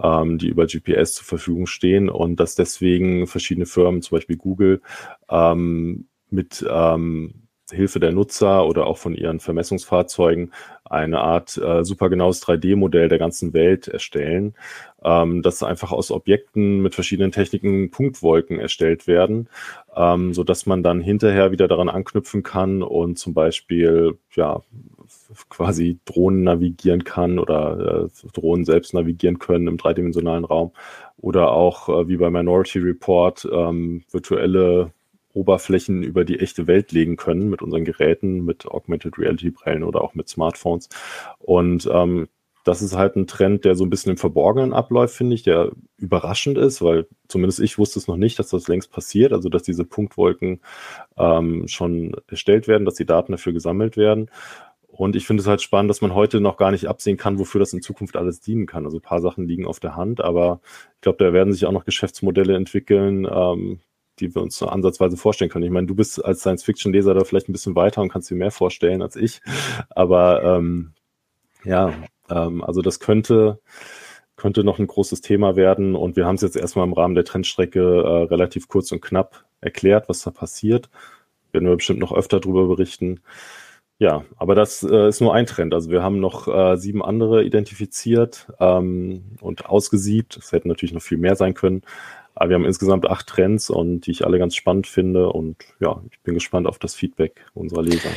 [0.00, 4.80] ähm, die über GPS zur Verfügung stehen und dass deswegen verschiedene Firmen, zum Beispiel Google,
[5.28, 10.52] ähm, mit ähm, Hilfe der Nutzer oder auch von ihren Vermessungsfahrzeugen
[10.84, 14.54] eine Art äh, supergenaues 3D-Modell der ganzen Welt erstellen,
[15.04, 19.48] ähm, dass einfach aus Objekten mit verschiedenen Techniken Punktwolken erstellt werden,
[19.94, 24.62] ähm, so dass man dann hinterher wieder daran anknüpfen kann und zum Beispiel ja
[25.48, 30.72] quasi Drohnen navigieren kann oder äh, Drohnen selbst navigieren können im dreidimensionalen Raum.
[31.18, 34.92] Oder auch äh, wie bei Minority Report ähm, virtuelle
[35.38, 40.02] Oberflächen über die echte Welt legen können mit unseren Geräten, mit Augmented Reality Brillen oder
[40.02, 40.88] auch mit Smartphones.
[41.38, 42.28] Und ähm,
[42.64, 45.70] das ist halt ein Trend, der so ein bisschen im Verborgenen abläuft, finde ich, der
[45.96, 49.62] überraschend ist, weil zumindest ich wusste es noch nicht, dass das längst passiert, also dass
[49.62, 50.60] diese Punktwolken
[51.16, 54.30] ähm, schon erstellt werden, dass die Daten dafür gesammelt werden.
[54.86, 57.60] Und ich finde es halt spannend, dass man heute noch gar nicht absehen kann, wofür
[57.60, 58.84] das in Zukunft alles dienen kann.
[58.84, 60.60] Also ein paar Sachen liegen auf der Hand, aber
[60.96, 63.80] ich glaube, da werden sich auch noch Geschäftsmodelle entwickeln, ähm,
[64.20, 65.64] die wir uns so ansatzweise vorstellen können.
[65.64, 68.50] Ich meine, du bist als Science-Fiction-Leser da vielleicht ein bisschen weiter und kannst dir mehr
[68.50, 69.40] vorstellen als ich.
[69.90, 70.92] Aber ähm,
[71.64, 71.92] ja,
[72.30, 73.60] ähm, also das könnte,
[74.36, 75.94] könnte noch ein großes Thema werden.
[75.94, 79.44] Und wir haben es jetzt erstmal im Rahmen der Trendstrecke äh, relativ kurz und knapp
[79.60, 80.88] erklärt, was da passiert.
[81.52, 83.20] Werden wir bestimmt noch öfter darüber berichten.
[84.00, 85.74] Ja, aber das äh, ist nur ein Trend.
[85.74, 90.36] Also wir haben noch äh, sieben andere identifiziert ähm, und ausgesiebt.
[90.36, 91.82] Es hätten natürlich noch viel mehr sein können.
[92.38, 95.30] Aber wir haben insgesamt acht Trends und die ich alle ganz spannend finde.
[95.30, 98.10] Und ja, ich bin gespannt auf das Feedback unserer Leser.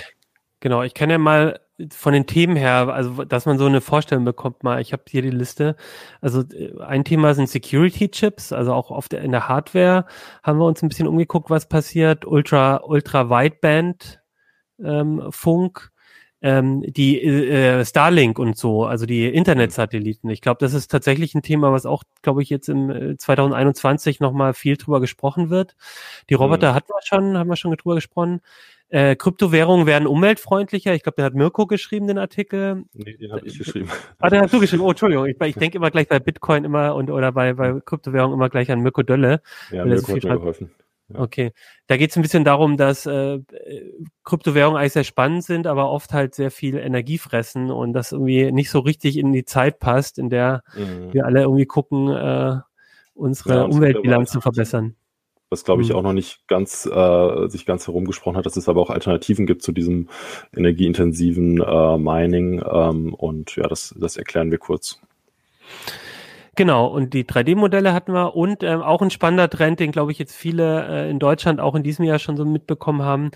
[0.60, 4.24] Genau, ich kann ja mal von den Themen her, also dass man so eine Vorstellung
[4.24, 5.76] bekommt, mal, ich habe hier die Liste.
[6.22, 6.44] Also
[6.86, 10.06] ein Thema sind Security-Chips, also auch der, in der Hardware
[10.44, 12.26] haben wir uns ein bisschen umgeguckt, was passiert.
[12.26, 14.22] Ultra, Ultra Wideband
[14.84, 15.92] ähm, Funk,
[16.42, 20.30] ähm, die äh, Starlink und so, also die Internetsatelliten.
[20.30, 24.54] Ich glaube, das ist tatsächlich ein Thema, was auch, glaube ich, jetzt im 2021 nochmal
[24.54, 25.76] viel drüber gesprochen wird.
[26.30, 26.76] Die Roboter mhm.
[26.76, 28.42] hatten wir schon, haben wir schon drüber gesprochen.
[28.90, 30.94] Äh, Kryptowährungen werden umweltfreundlicher.
[30.94, 32.84] Ich glaube, der hat Mirko geschrieben, den Artikel.
[32.94, 33.90] Nee, den habe ich geschrieben.
[34.20, 34.84] Ah, den hast du geschrieben.
[34.84, 35.28] Oh, Entschuldigung.
[35.28, 38.70] Ich, ich denke immer gleich bei Bitcoin immer und oder bei, bei Kryptowährungen immer gleich
[38.70, 39.42] an Mirko Dölle.
[39.72, 40.72] Ja, Mirko hat mir geholfen.
[41.16, 41.52] Okay.
[41.88, 43.40] Da geht es ein bisschen darum, dass äh,
[44.24, 48.52] Kryptowährungen eigentlich sehr spannend sind, aber oft halt sehr viel Energie fressen und das irgendwie
[48.52, 51.14] nicht so richtig in die Zeit passt, in der mhm.
[51.14, 52.58] wir alle irgendwie gucken, äh,
[53.14, 54.96] unsere ja, Umweltbilanz zu verbessern.
[55.50, 55.96] Was glaube ich mhm.
[55.96, 59.64] auch noch nicht ganz äh, sich ganz herumgesprochen hat, dass es aber auch Alternativen gibt
[59.64, 60.08] zu diesem
[60.56, 62.64] energieintensiven äh, Mining.
[62.66, 65.02] Ähm, und ja, das, das erklären wir kurz.
[66.58, 70.20] Genau, und die 3D-Modelle hatten wir und ähm, auch ein spannender Trend, den glaube ich
[70.20, 73.32] jetzt viele äh, in Deutschland auch in diesem Jahr schon so mitbekommen haben,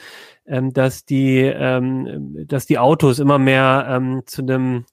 [0.45, 4.85] ähm, dass die, ähm, dass die Autos immer mehr ähm, zu einem,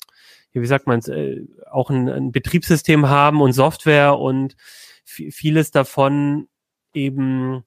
[0.52, 4.56] wie sagt man es, äh, auch ein, ein Betriebssystem haben und Software und
[5.04, 6.46] vieles davon
[6.94, 7.64] eben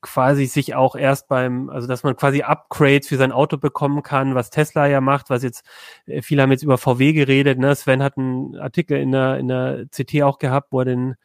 [0.00, 4.34] quasi sich auch erst beim, also dass man quasi Upgrades für sein Auto bekommen kann,
[4.34, 5.64] was Tesla ja macht, was jetzt,
[6.06, 7.74] äh, viele haben jetzt über VW geredet, ne?
[7.74, 11.16] Sven hat einen Artikel in der, in der CT auch gehabt, wo er den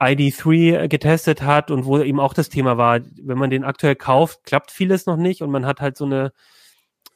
[0.00, 4.44] ID3 getestet hat und wo eben auch das Thema war, wenn man den aktuell kauft,
[4.44, 6.32] klappt vieles noch nicht und man hat halt so eine,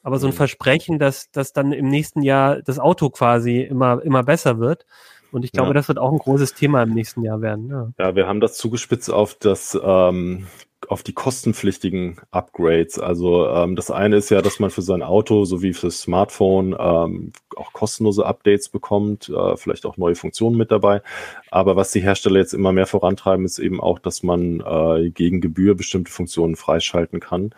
[0.03, 0.37] aber so ein mhm.
[0.37, 4.85] Versprechen, dass, dass dann im nächsten Jahr das Auto quasi immer, immer besser wird.
[5.31, 5.73] Und ich glaube, ja.
[5.73, 7.69] das wird auch ein großes Thema im nächsten Jahr werden.
[7.69, 10.47] Ja, ja wir haben das zugespitzt auf das ähm,
[10.87, 12.99] auf die kostenpflichtigen Upgrades.
[12.99, 17.31] Also ähm, das eine ist ja, dass man für sein Auto sowie fürs Smartphone ähm,
[17.55, 21.01] auch kostenlose Updates bekommt, äh, vielleicht auch neue Funktionen mit dabei.
[21.49, 25.41] Aber was die Hersteller jetzt immer mehr vorantreiben, ist eben auch, dass man äh, gegen
[25.41, 27.51] Gebühr bestimmte Funktionen freischalten kann.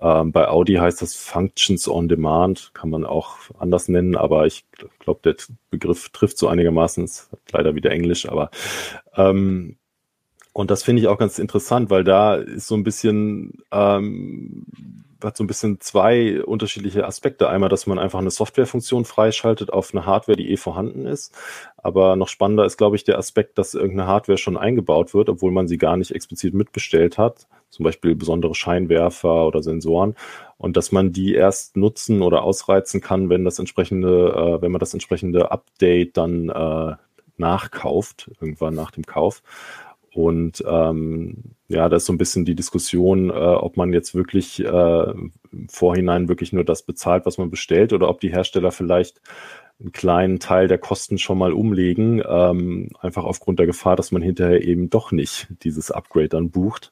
[0.00, 4.64] Ähm, bei Audi heißt das Functions on Demand, kann man auch anders nennen, aber ich
[4.98, 5.36] glaube, der
[5.70, 8.50] Begriff trifft so einigermaßen, ist leider wieder Englisch, aber
[9.16, 9.76] ähm,
[10.52, 14.66] und das finde ich auch ganz interessant, weil da ist so ein bisschen ähm,
[15.22, 17.48] hat so ein bisschen zwei unterschiedliche Aspekte.
[17.48, 21.34] Einmal, dass man einfach eine Softwarefunktion freischaltet auf eine Hardware, die eh vorhanden ist.
[21.76, 25.52] Aber noch spannender ist, glaube ich, der Aspekt, dass irgendeine Hardware schon eingebaut wird, obwohl
[25.52, 27.46] man sie gar nicht explizit mitbestellt hat.
[27.70, 30.16] Zum Beispiel besondere Scheinwerfer oder Sensoren.
[30.58, 34.80] Und dass man die erst nutzen oder ausreizen kann, wenn das entsprechende, äh, wenn man
[34.80, 36.96] das entsprechende Update dann äh,
[37.36, 39.42] nachkauft, irgendwann nach dem Kauf.
[40.12, 44.58] Und ähm, ja, da ist so ein bisschen die Diskussion, äh, ob man jetzt wirklich
[44.64, 45.14] äh,
[45.68, 49.20] Vorhinein wirklich nur das bezahlt, was man bestellt, oder ob die Hersteller vielleicht
[49.78, 54.20] einen kleinen Teil der Kosten schon mal umlegen, ähm, einfach aufgrund der Gefahr, dass man
[54.20, 56.90] hinterher eben doch nicht dieses Upgrade dann bucht.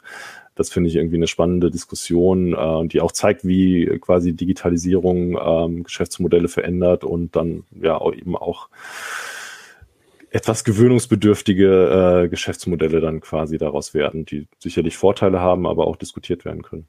[0.54, 5.82] Das finde ich irgendwie eine spannende Diskussion, äh, die auch zeigt, wie quasi Digitalisierung ähm,
[5.82, 8.68] Geschäftsmodelle verändert und dann ja eben auch
[10.30, 16.44] etwas gewöhnungsbedürftige äh, Geschäftsmodelle dann quasi daraus werden, die sicherlich Vorteile haben, aber auch diskutiert
[16.44, 16.86] werden können.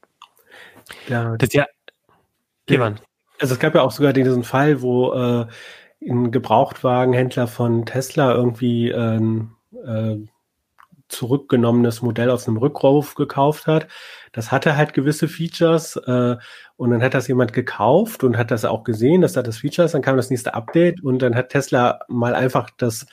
[1.08, 1.66] Ja, das ja.
[2.68, 3.02] Jemand.
[3.40, 5.48] Also es gab ja auch sogar diesen Fall, wo äh,
[6.08, 9.52] ein Gebrauchtwagenhändler von Tesla irgendwie ein
[9.86, 10.18] äh,
[11.10, 13.88] zurückgenommenes Modell aus einem Rückruf gekauft hat.
[14.32, 16.38] Das hatte halt gewisse Features äh,
[16.78, 19.86] und dann hat das jemand gekauft und hat das auch gesehen, dass da das Feature
[19.86, 19.94] ist.
[19.94, 23.08] Dann kam das nächste Update und dann hat Tesla mal einfach das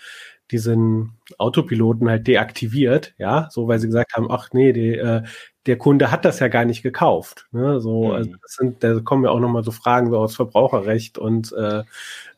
[0.50, 5.22] diesen Autopiloten halt deaktiviert, ja, so weil sie gesagt haben, ach nee, die, äh,
[5.66, 7.46] der Kunde hat das ja gar nicht gekauft.
[7.50, 7.80] Ne?
[7.80, 8.10] So, mhm.
[8.12, 11.82] also das sind, da kommen ja auch nochmal so Fragen so aus Verbraucherrecht und äh,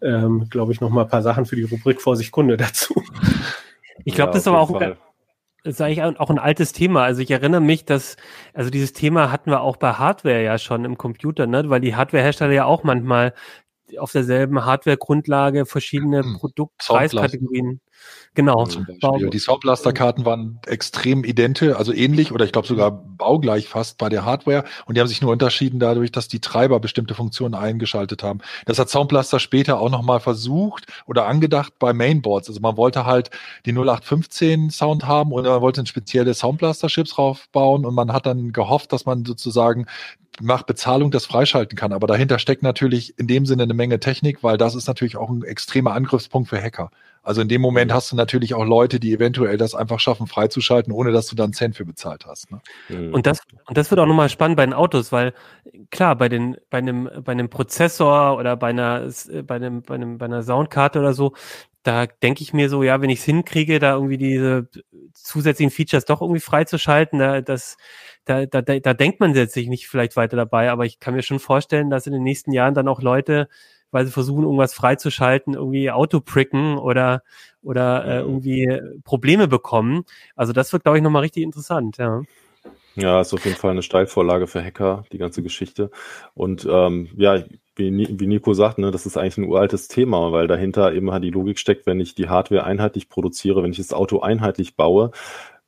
[0.01, 2.95] ähm, glaube ich, nochmal ein paar Sachen für die Rubrik Vorsicht Kunde dazu.
[4.05, 4.97] Ich glaube, ja, das ist aber auch das
[5.65, 7.05] ist eigentlich auch ein altes Thema.
[7.05, 8.17] Also ich erinnere mich, dass,
[8.55, 11.69] also dieses Thema hatten wir auch bei Hardware ja schon im Computer, ne?
[11.69, 13.35] weil die Hardwarehersteller ja auch manchmal
[13.99, 16.35] auf derselben Hardware-Grundlage verschiedene hm.
[16.35, 17.81] Produktpreiskategorien.
[18.35, 18.67] Genau.
[18.67, 24.25] Die Soundblaster-Karten waren extrem idente, also ähnlich oder ich glaube sogar baugleich fast bei der
[24.25, 28.39] Hardware und die haben sich nur unterschieden dadurch, dass die Treiber bestimmte Funktionen eingeschaltet haben.
[28.67, 32.49] Das hat Soundblaster später auch nochmal versucht oder angedacht bei Mainboards.
[32.49, 33.31] Also man wollte halt
[33.67, 38.53] die 0815 Sound haben und man wollte ein spezielle Soundblaster-Chips draufbauen und man hat dann
[38.53, 39.87] gehofft, dass man sozusagen
[40.41, 41.93] nach Bezahlung das freischalten kann.
[41.93, 45.31] Aber dahinter steckt natürlich in dem Sinne eine Menge Technik, weil das ist natürlich auch
[45.31, 46.93] ein extremer Angriffspunkt für Hacker.
[47.29, 50.95] Also in dem Moment hast du natürlich auch Leute, die eventuell das einfach schaffen, freizuschalten,
[50.95, 52.51] ohne dass du dann einen Cent für bezahlt hast.
[52.51, 52.63] Ne?
[52.89, 53.13] Mhm.
[53.13, 55.35] Und das, und das wird auch nochmal spannend bei den Autos, weil
[55.91, 59.11] klar, bei den, bei einem, bei einem Prozessor oder bei einer,
[59.45, 61.35] bei einem, bei einem, bei einer Soundkarte oder so,
[61.83, 64.71] da denke ich mir so, ja, wenn ich es hinkriege, da irgendwie diese
[65.13, 67.77] zusätzlichen Features doch irgendwie freizuschalten, da, das,
[68.25, 71.13] da, da, da, da denkt man jetzt sich nicht vielleicht weiter dabei, aber ich kann
[71.13, 73.51] mir schon vorstellen, dass in den nächsten Jahren dann auch Leute,
[73.91, 77.23] weil sie versuchen, irgendwas freizuschalten, irgendwie Auto pricken oder,
[77.63, 78.29] oder äh, mhm.
[78.29, 80.05] irgendwie Probleme bekommen.
[80.37, 82.23] Also das wird, glaube ich, nochmal richtig interessant, ja.
[82.95, 85.91] Ja, ist auf jeden Fall eine Steilvorlage für Hacker, die ganze Geschichte.
[86.35, 87.45] Und ähm, ja,
[87.77, 91.23] wie, wie Nico sagt, ne, das ist eigentlich ein uraltes Thema, weil dahinter eben halt
[91.23, 95.13] die Logik steckt, wenn ich die Hardware einheitlich produziere, wenn ich das Auto einheitlich baue,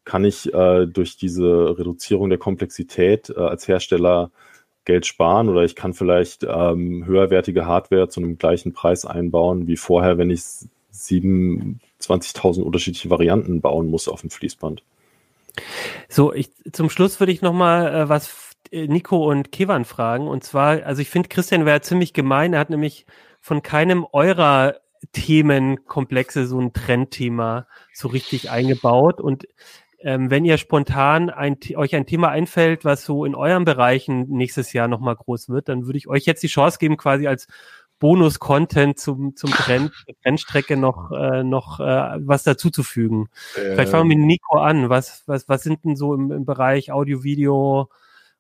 [0.05, 4.33] kann ich äh, durch diese Reduzierung der Komplexität äh, als Hersteller
[4.85, 9.77] Geld sparen oder ich kann vielleicht ähm, höherwertige Hardware zu einem gleichen Preis einbauen wie
[9.77, 10.43] vorher, wenn ich
[10.93, 14.83] 27.000 unterschiedliche Varianten bauen muss auf dem Fließband.
[16.09, 20.29] So, ich, zum Schluss würde ich noch mal äh, was äh, Nico und Kevan fragen.
[20.29, 22.53] Und zwar, also ich finde, Christian wäre ziemlich gemein.
[22.53, 23.07] Er hat nämlich
[23.41, 24.77] von keinem eurer
[25.13, 29.21] Themenkomplexe so ein Trendthema so richtig eingebaut.
[29.21, 29.47] Und
[30.03, 34.73] ähm, wenn ihr spontan ein, euch ein Thema einfällt, was so in euren Bereichen nächstes
[34.73, 37.47] Jahr nochmal groß wird, dann würde ich euch jetzt die Chance geben, quasi als
[37.99, 43.29] Bonus-Content zum, zum Trend, Trendstrecke noch, äh, noch äh, was dazuzufügen.
[43.57, 43.75] Ähm.
[43.75, 44.89] Vielleicht fangen wir mit Nico an.
[44.89, 47.91] Was, was, was sind denn so im, im Bereich Audio, Video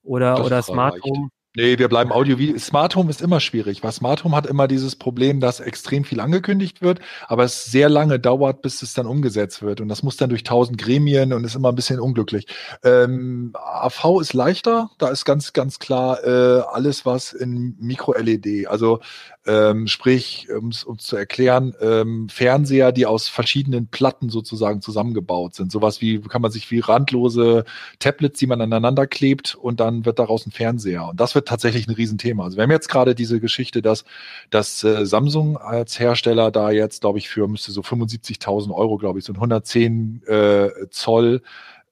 [0.03, 1.29] oder, oder Smart Home?
[1.57, 2.37] Nee, wir bleiben Audio.
[2.59, 6.21] Smart Home ist immer schwierig, weil Smart Home hat immer dieses Problem, dass extrem viel
[6.21, 9.81] angekündigt wird, aber es sehr lange dauert, bis es dann umgesetzt wird.
[9.81, 12.47] Und das muss dann durch tausend Gremien und ist immer ein bisschen unglücklich.
[12.85, 19.01] Ähm, AV ist leichter, da ist ganz, ganz klar äh, alles, was in Mikro-LED, also
[19.47, 25.73] ähm, sprich, um es zu erklären, ähm, Fernseher, die aus verschiedenen Platten sozusagen zusammengebaut sind.
[25.73, 27.65] Sowas wie, kann man sich wie randlose
[27.99, 31.09] Tablets, die man aneinander klebt und dann wird daraus ein Fernseher.
[31.09, 32.45] Und das wird tatsächlich ein Riesenthema.
[32.45, 34.05] Also wir haben jetzt gerade diese Geschichte, dass,
[34.51, 39.19] dass äh, Samsung als Hersteller da jetzt, glaube ich, für müsste so 75.000 Euro, glaube
[39.19, 41.43] ich, so ein 110 äh, Zoll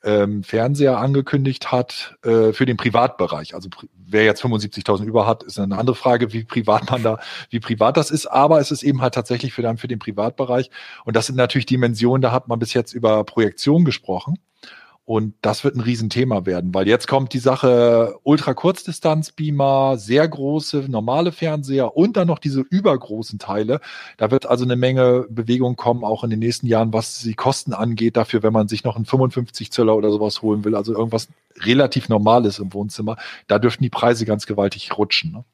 [0.05, 3.55] ähm, Fernseher angekündigt hat äh, für den Privatbereich.
[3.55, 7.19] Also wer jetzt 75.000 über hat, ist eine andere Frage, wie privat man da,
[7.51, 8.27] wie privat das ist.
[8.27, 10.71] Aber es ist eben halt tatsächlich für dann für den Privatbereich.
[11.05, 14.39] Und das sind natürlich Dimensionen, da hat man bis jetzt über Projektion gesprochen.
[15.09, 21.33] Und das wird ein Riesenthema werden, weil jetzt kommt die Sache Ultra-Kurzdistanz-Beamer, sehr große normale
[21.33, 23.81] Fernseher und dann noch diese übergroßen Teile.
[24.19, 27.73] Da wird also eine Menge Bewegung kommen, auch in den nächsten Jahren, was die Kosten
[27.73, 31.29] angeht, dafür, wenn man sich noch einen 55 Zöller oder sowas holen will, also irgendwas
[31.57, 33.17] relativ Normales im Wohnzimmer.
[33.47, 35.33] Da dürften die Preise ganz gewaltig rutschen.
[35.33, 35.45] Ne?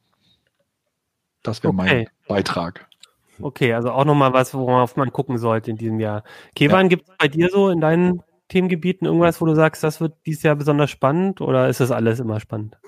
[1.45, 1.77] Das wäre okay.
[1.77, 2.89] mein Beitrag.
[3.41, 6.25] Okay, also auch nochmal was, worauf man gucken sollte in diesem Jahr.
[6.57, 6.89] Kevan, ja.
[6.89, 8.21] gibt es bei dir so in deinen
[8.55, 12.21] Themengebieten irgendwas, wo du sagst, das wird dieses Jahr besonders spannend oder ist das alles
[12.21, 12.79] immer spannend?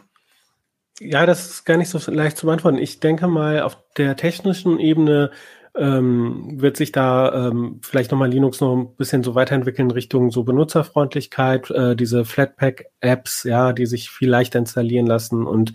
[1.00, 2.79] Ja, das ist gar nicht so leicht zu beantworten.
[2.79, 5.33] Ich denke mal, auf der technischen Ebene
[5.79, 10.43] ähm, wird sich da ähm, vielleicht nochmal Linux noch ein bisschen so weiterentwickeln Richtung so
[10.43, 15.75] Benutzerfreundlichkeit, äh, diese Flatpak-Apps, ja, die sich viel leichter installieren lassen und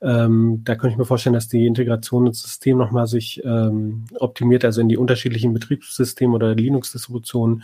[0.00, 4.64] ähm, da könnte ich mir vorstellen, dass die Integration ins System nochmal sich ähm, optimiert,
[4.64, 7.62] also in die unterschiedlichen Betriebssysteme oder Linux-Distributionen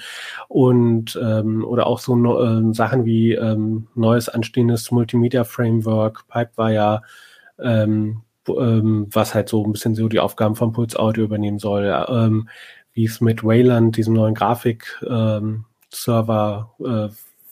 [0.48, 7.02] und ähm, oder auch so äh, Sachen wie ähm, neues anstehendes Multimedia-Framework, Pipewire,
[7.58, 11.94] ähm, ähm, was halt so ein bisschen so die Aufgaben von Puls Audio übernehmen soll,
[12.08, 12.48] ähm,
[12.92, 17.08] wie es mit Wayland, diesem neuen Grafik-Server, ähm, äh,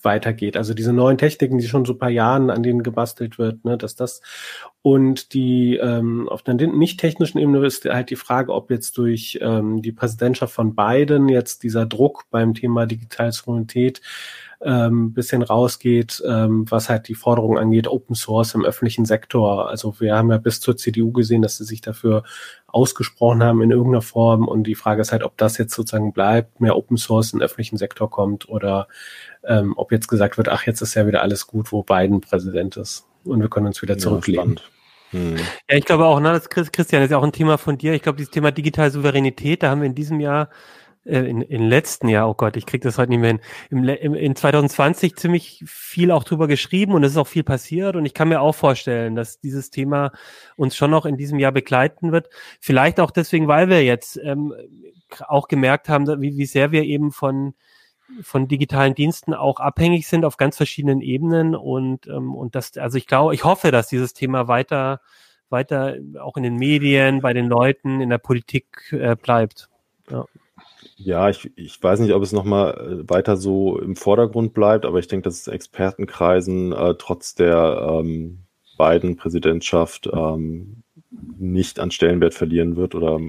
[0.06, 0.56] weitergeht.
[0.56, 3.96] Also diese neuen Techniken, die schon so paar Jahren an denen gebastelt wird, ne, dass
[3.96, 4.22] das
[4.80, 9.38] und die ähm, auf der nicht technischen Ebene ist halt die Frage, ob jetzt durch
[9.42, 14.00] ähm, die Präsidentschaft von Biden jetzt dieser Druck beim Thema digitale Souveränität
[14.64, 19.68] ähm, bisschen rausgeht, ähm, was halt die Forderung angeht, Open Source im öffentlichen Sektor.
[19.68, 22.22] Also wir haben ja bis zur CDU gesehen, dass sie sich dafür
[22.66, 24.48] ausgesprochen haben in irgendeiner Form.
[24.48, 27.76] Und die Frage ist halt, ob das jetzt sozusagen bleibt, mehr Open Source im öffentlichen
[27.76, 28.88] Sektor kommt oder
[29.44, 32.76] ähm, ob jetzt gesagt wird, ach, jetzt ist ja wieder alles gut, wo Biden Präsident
[32.76, 33.06] ist.
[33.24, 34.60] Und wir können uns wieder zurücklehnen.
[35.12, 35.36] Ja, hm.
[35.36, 37.92] ja, ich glaube auch, ne, das Christian das ist ja auch ein Thema von dir.
[37.92, 40.48] Ich glaube, dieses Thema digitale Souveränität, da haben wir in diesem Jahr
[41.06, 43.40] äh, in, in letzten Jahr, oh Gott, ich krieg das heute nicht mehr hin,
[43.70, 47.96] im, im, in 2020 ziemlich viel auch drüber geschrieben und es ist auch viel passiert
[47.96, 50.12] und ich kann mir auch vorstellen, dass dieses Thema
[50.56, 52.28] uns schon noch in diesem Jahr begleiten wird.
[52.60, 54.52] Vielleicht auch deswegen, weil wir jetzt ähm,
[55.26, 57.54] auch gemerkt haben, wie, wie sehr wir eben von
[58.22, 62.98] von digitalen Diensten auch abhängig sind auf ganz verschiedenen Ebenen und ähm, und das also
[62.98, 65.00] ich glaube ich hoffe dass dieses Thema weiter
[65.48, 69.68] weiter auch in den Medien bei den Leuten in der Politik äh, bleibt
[70.08, 70.24] ja.
[70.98, 74.98] Ja, ich, ich weiß nicht, ob es nochmal äh, weiter so im Vordergrund bleibt, aber
[74.98, 78.38] ich denke, dass es Expertenkreisen äh, trotz der ähm,
[78.78, 80.82] beiden Präsidentschaft ähm,
[81.38, 83.20] nicht an Stellenwert verlieren wird oder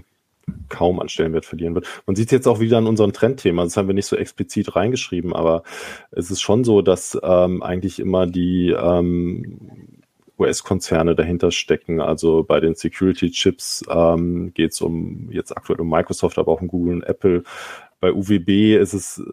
[0.69, 1.87] kaum an Stellenwert verlieren wird.
[2.05, 3.63] Man sieht es jetzt auch wieder an unserem Trendthema.
[3.63, 5.63] Das haben wir nicht so explizit reingeschrieben, aber
[6.11, 9.96] es ist schon so, dass ähm, eigentlich immer die ähm,
[10.37, 12.01] US-Konzerne dahinter stecken.
[12.01, 16.67] Also bei den Security-Chips ähm, geht es um jetzt aktuell um Microsoft, aber auch um
[16.67, 17.43] Google und Apple.
[17.99, 19.23] Bei UWB ist es äh,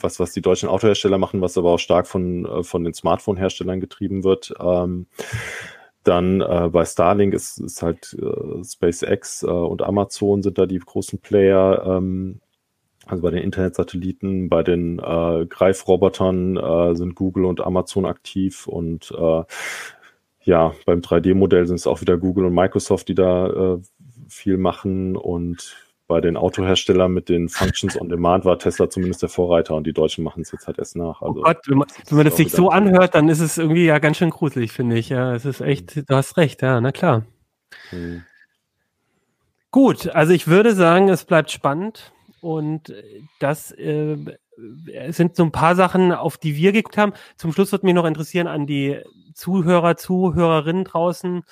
[0.00, 3.80] was, was die deutschen Autohersteller machen, was aber auch stark von, äh, von den Smartphone-Herstellern
[3.80, 4.54] getrieben wird.
[4.60, 5.06] Ähm,
[6.04, 10.78] dann äh, bei Starlink ist, ist halt äh, SpaceX äh, und Amazon sind da die
[10.78, 11.82] großen Player.
[11.84, 12.40] Ähm,
[13.06, 19.12] also bei den Internetsatelliten, bei den äh, Greifrobotern äh, sind Google und Amazon aktiv und
[19.16, 19.42] äh,
[20.46, 23.78] ja, beim 3D-Modell sind es auch wieder Google und Microsoft, die da äh,
[24.28, 25.76] viel machen und
[26.08, 29.92] bei den Autoherstellern mit den Functions on Demand war Tesla zumindest der Vorreiter und die
[29.92, 31.20] Deutschen machen es jetzt halt erst nach.
[31.20, 33.58] Oh also, oh Gott, wenn man, wenn man das sich so anhört, dann ist es
[33.58, 35.08] irgendwie ja ganz schön gruselig, finde ich.
[35.08, 37.26] Ja, es ist echt, du hast recht, ja, na klar.
[37.90, 38.22] Hm.
[39.72, 42.94] Gut, also ich würde sagen, es bleibt spannend und
[43.40, 44.16] das äh,
[45.10, 47.12] sind so ein paar Sachen, auf die wir geguckt haben.
[47.36, 49.00] Zum Schluss wird mich noch interessieren an die
[49.34, 51.42] Zuhörer, Zuhörerinnen draußen,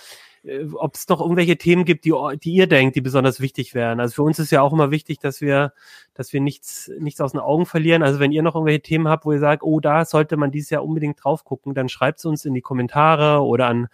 [0.45, 4.01] äh, ob es noch irgendwelche Themen gibt, die, die ihr denkt, die besonders wichtig wären.
[4.01, 5.73] Also für uns ist ja auch immer wichtig, dass wir,
[6.15, 8.03] dass wir nichts, nichts aus den Augen verlieren.
[8.03, 10.71] Also wenn ihr noch irgendwelche Themen habt, wo ihr sagt, oh, da sollte man dieses
[10.71, 13.89] Jahr unbedingt drauf gucken, dann schreibt es uns in die Kommentare oder an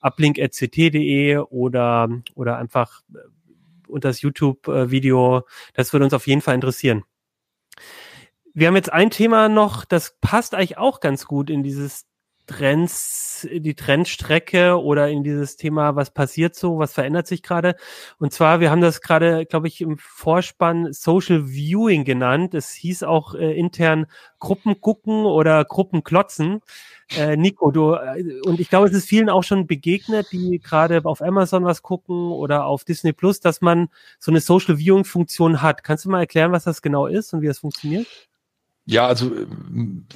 [0.00, 3.18] uplink.ct.de oder, oder einfach äh,
[3.88, 5.42] unter das YouTube-Video.
[5.74, 7.04] Das würde uns auf jeden Fall interessieren.
[8.54, 12.06] Wir haben jetzt ein Thema noch, das passt eigentlich auch ganz gut in dieses
[12.46, 17.76] Trends, die Trendstrecke oder in dieses Thema, was passiert so, was verändert sich gerade.
[18.18, 22.52] Und zwar, wir haben das gerade, glaube ich, im Vorspann Social Viewing genannt.
[22.52, 24.06] Es hieß auch äh, intern
[24.40, 26.60] Gruppen gucken oder Gruppen klotzen.
[27.16, 31.00] Äh, Nico, du, äh, und ich glaube, es ist vielen auch schon begegnet, die gerade
[31.04, 33.88] auf Amazon was gucken oder auf Disney Plus, dass man
[34.18, 35.84] so eine Social Viewing Funktion hat.
[35.84, 38.06] Kannst du mal erklären, was das genau ist und wie das funktioniert?
[38.84, 39.30] Ja, also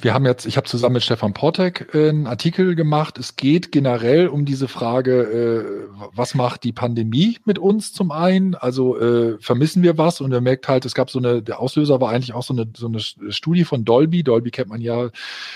[0.01, 3.17] wir haben jetzt, ich habe zusammen mit Stefan Portek äh, einen Artikel gemacht.
[3.17, 8.55] Es geht generell um diese Frage, äh, was macht die Pandemie mit uns zum einen?
[8.55, 10.19] Also äh, vermissen wir was?
[10.19, 12.67] Und er merkt halt, es gab so eine, der Auslöser war eigentlich auch so eine,
[12.75, 14.23] so eine Studie von Dolby.
[14.23, 15.11] Dolby kennt man ja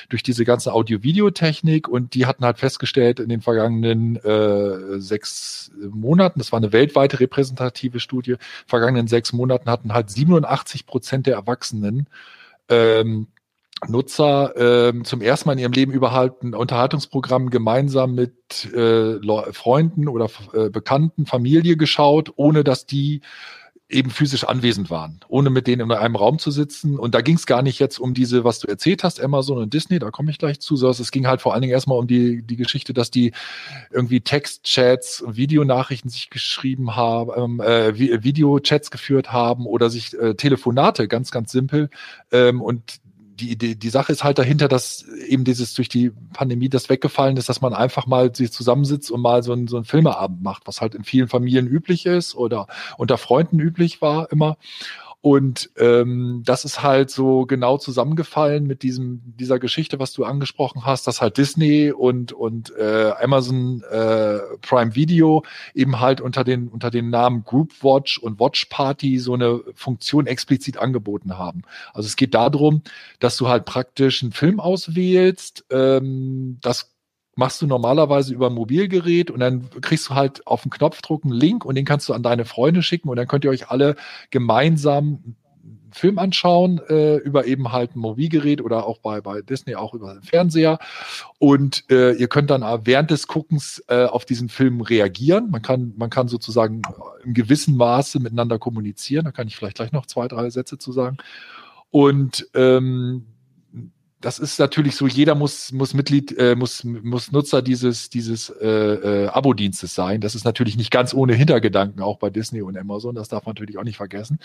[0.07, 6.39] durch diese ganze Audio-Video-Technik und die hatten halt festgestellt in den vergangenen äh, sechs Monaten,
[6.39, 8.35] das war eine weltweite repräsentative Studie,
[8.67, 12.07] vergangenen sechs Monaten hatten halt 87 Prozent der Erwachsenen
[12.69, 13.27] ähm,
[13.87, 19.19] Nutzer ähm, zum ersten Mal in ihrem Leben überhaupt ein Unterhaltungsprogramm gemeinsam mit äh,
[19.53, 23.21] Freunden oder äh, Bekannten, Familie geschaut, ohne dass die
[23.91, 26.97] eben physisch anwesend waren, ohne mit denen in einem Raum zu sitzen.
[26.97, 29.73] Und da ging es gar nicht jetzt um diese, was du erzählt hast, Amazon und
[29.73, 32.07] Disney, da komme ich gleich zu, sondern es ging halt vor allen Dingen erstmal um
[32.07, 33.33] die, die Geschichte, dass die
[33.91, 41.07] irgendwie Textchats und Videonachrichten sich geschrieben haben, äh, Videochats geführt haben oder sich äh, Telefonate,
[41.07, 41.89] ganz, ganz simpel.
[42.31, 43.00] Ähm, und
[43.41, 47.37] die, die, die Sache ist halt dahinter, dass eben dieses durch die Pandemie das weggefallen
[47.37, 50.67] ist, dass man einfach mal sich zusammensitzt und mal so einen, so einen Filmeabend macht,
[50.67, 54.57] was halt in vielen Familien üblich ist oder unter Freunden üblich war immer.
[55.21, 60.83] Und ähm, das ist halt so genau zusammengefallen mit diesem dieser Geschichte, was du angesprochen
[60.83, 65.43] hast, dass halt Disney und und äh, Amazon äh, Prime Video
[65.75, 70.25] eben halt unter den unter den Namen Group Watch und Watch Party so eine Funktion
[70.25, 71.61] explizit angeboten haben.
[71.93, 72.81] Also es geht darum,
[73.19, 76.90] dass du halt praktisch einen Film auswählst, ähm, das
[77.41, 81.33] machst du normalerweise über ein Mobilgerät und dann kriegst du halt auf den Knopfdruck einen
[81.33, 83.95] Link und den kannst du an deine Freunde schicken und dann könnt ihr euch alle
[84.29, 85.35] gemeinsam
[85.91, 90.13] Film anschauen äh, über eben halt ein Mobilgerät oder auch bei, bei Disney auch über
[90.13, 90.77] den Fernseher.
[91.39, 95.49] Und äh, ihr könnt dann während des Guckens äh, auf diesen Film reagieren.
[95.49, 96.83] Man kann, man kann sozusagen
[97.23, 99.25] im gewissen Maße miteinander kommunizieren.
[99.25, 101.17] Da kann ich vielleicht gleich noch zwei, drei Sätze zu sagen.
[101.89, 103.25] Und ähm,
[104.21, 108.67] das ist natürlich so, jeder muss, muss Mitglied, äh, muss, muss Nutzer dieses, dieses äh,
[108.67, 110.21] äh, Abo-Dienstes sein.
[110.21, 113.53] Das ist natürlich nicht ganz ohne Hintergedanken, auch bei Disney und Amazon, das darf man
[113.55, 114.39] natürlich auch nicht vergessen.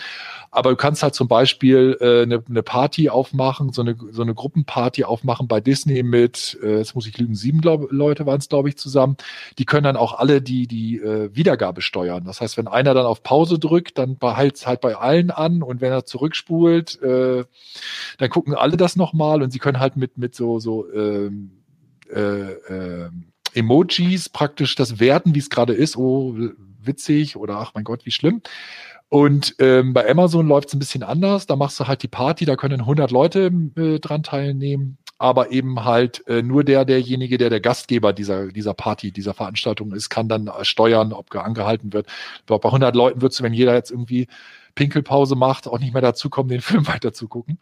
[0.49, 4.33] Aber du kannst halt zum Beispiel äh, eine, eine Party aufmachen, so eine, so eine
[4.33, 8.49] Gruppenparty aufmachen bei Disney mit, äh, jetzt muss ich lügen, sieben glaub, Leute waren es,
[8.49, 9.17] glaube ich, zusammen.
[9.59, 12.25] Die können dann auch alle die, die äh, Wiedergabe steuern.
[12.25, 15.81] Das heißt, wenn einer dann auf Pause drückt, dann behält halt bei allen an und
[15.81, 17.45] wenn er zurückspult, äh,
[18.17, 21.51] dann gucken alle das nochmal und sie können können halt mit, mit so, so ähm,
[22.09, 23.09] äh, äh,
[23.53, 25.97] Emojis praktisch das werten, wie es gerade ist.
[25.97, 26.37] Oh,
[26.79, 28.41] witzig oder ach mein Gott, wie schlimm.
[29.09, 31.47] Und ähm, bei Amazon läuft es ein bisschen anders.
[31.47, 35.83] Da machst du halt die Party, da können 100 Leute äh, dran teilnehmen, aber eben
[35.83, 40.29] halt äh, nur der, derjenige, der der Gastgeber dieser, dieser Party, dieser Veranstaltung ist, kann
[40.29, 42.07] dann steuern, ob angehalten wird.
[42.45, 44.27] Bei 100 Leuten würdest du, wenn jeder jetzt irgendwie
[44.75, 47.59] Pinkelpause macht, auch nicht mehr dazu kommen, den Film weiter zu gucken.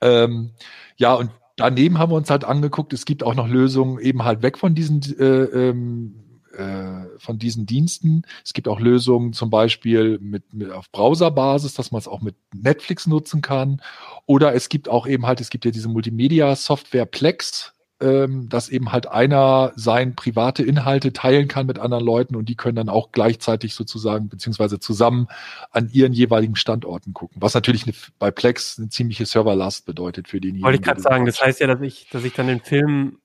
[0.00, 0.50] Ähm,
[0.96, 4.42] ja, und daneben haben wir uns halt angeguckt, es gibt auch noch Lösungen eben halt
[4.42, 6.14] weg von diesen äh, ähm,
[6.52, 8.22] äh, von diesen Diensten.
[8.44, 12.34] Es gibt auch Lösungen zum Beispiel mit, mit auf Browserbasis, dass man es auch mit
[12.54, 13.80] Netflix nutzen kann.
[14.26, 18.92] Oder es gibt auch eben halt, es gibt ja diese Multimedia-Software Plex, ähm, dass eben
[18.92, 23.12] halt einer sein private Inhalte teilen kann mit anderen Leuten und die können dann auch
[23.12, 25.28] gleichzeitig sozusagen beziehungsweise zusammen
[25.70, 27.40] an ihren jeweiligen Standorten gucken.
[27.40, 30.64] Was natürlich eine, bei Plex eine ziemliche Serverlast bedeutet für denjenigen.
[30.64, 33.18] Wollte ich gerade sagen, das heißt ja, dass ich, dass ich dann den Film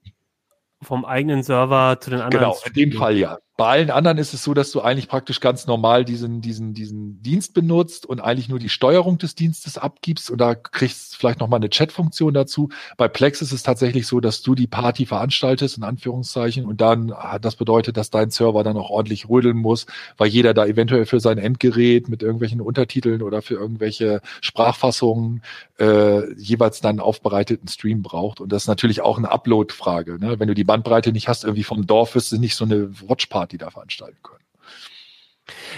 [0.82, 2.46] vom eigenen Server zu den anderen.
[2.46, 3.38] Genau, in dem Fall ja.
[3.58, 7.22] Bei allen anderen ist es so, dass du eigentlich praktisch ganz normal diesen, diesen, diesen
[7.22, 11.60] Dienst benutzt und eigentlich nur die Steuerung des Dienstes abgibst und da kriegst vielleicht nochmal
[11.60, 12.68] eine Chat-Funktion dazu.
[12.98, 17.14] Bei Plex ist es tatsächlich so, dass du die Party veranstaltest, in Anführungszeichen, und dann,
[17.40, 19.86] das bedeutet, dass dein Server dann auch ordentlich rödeln muss,
[20.18, 25.42] weil jeder da eventuell für sein Endgerät mit irgendwelchen Untertiteln oder für irgendwelche Sprachfassungen
[25.80, 28.42] äh, jeweils dann aufbereiteten Stream braucht.
[28.42, 30.20] Und das ist natürlich auch eine Upload-Frage.
[30.20, 30.42] Ne?
[30.42, 33.45] Wenn du die Bandbreite nicht hast, irgendwie vom Dorf wirst du nicht so eine Watch-Party
[33.58, 34.44] da veranstalten können.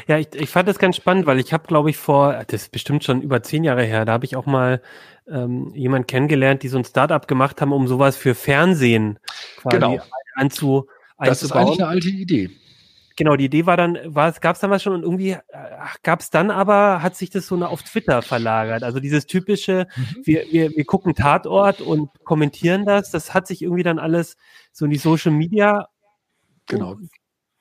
[0.07, 2.71] Ja, ich, ich fand das ganz spannend, weil ich habe, glaube ich, vor, das ist
[2.71, 4.81] bestimmt schon über zehn Jahre her, da habe ich auch mal
[5.27, 9.19] ähm, jemand kennengelernt, die so ein Startup gemacht haben, um sowas für Fernsehen
[9.57, 9.99] quasi genau.
[10.35, 10.87] anzu,
[11.17, 12.49] Das ist eigentlich eine alte Idee.
[13.17, 15.35] Genau, die Idee war dann, war es, gab es was schon und irgendwie
[16.03, 18.83] gab es dann aber, hat sich das so auf Twitter verlagert.
[18.83, 20.21] Also dieses typische, mhm.
[20.23, 24.37] wir, wir, wir gucken Tatort und kommentieren das, das hat sich irgendwie dann alles
[24.71, 25.87] so in die Social Media
[26.67, 26.97] genau.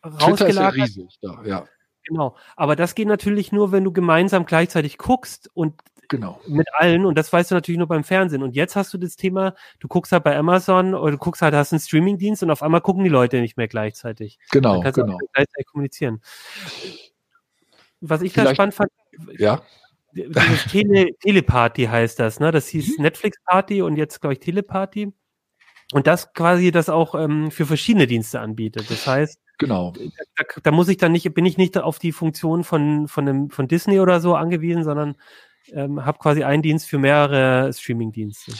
[0.07, 0.39] Rausgelagert.
[0.39, 1.67] Twitter ist ja riesig da, ja.
[2.07, 2.37] Genau.
[2.55, 5.75] Aber das geht natürlich nur, wenn du gemeinsam gleichzeitig guckst und
[6.09, 6.41] genau.
[6.47, 7.05] mit allen.
[7.05, 8.43] Und das weißt du natürlich nur beim Fernsehen.
[8.43, 11.55] Und jetzt hast du das Thema, du guckst halt bei Amazon oder du guckst halt,
[11.55, 14.39] hast einen Streamingdienst und auf einmal gucken die Leute nicht mehr gleichzeitig.
[14.51, 15.19] Genau, genau.
[15.33, 16.23] gleichzeitig kommunizieren.
[18.01, 18.91] Was ich da spannend fand,
[19.39, 19.63] ja.
[20.71, 22.51] Tele Teleparty heißt das, ne?
[22.51, 23.03] Das hieß mhm.
[23.03, 25.13] Netflix Party und jetzt, glaube ich, Teleparty.
[25.93, 28.91] Und das quasi das auch ähm, für verschiedene Dienste anbietet.
[28.91, 29.93] Das heißt, genau.
[30.37, 33.51] Da, da, muss ich dann nicht, bin ich nicht auf die Funktion von, von, einem,
[33.51, 35.17] von Disney oder so angewiesen, sondern
[35.73, 38.53] ähm, habe quasi einen Dienst für mehrere Streaming-Dienste.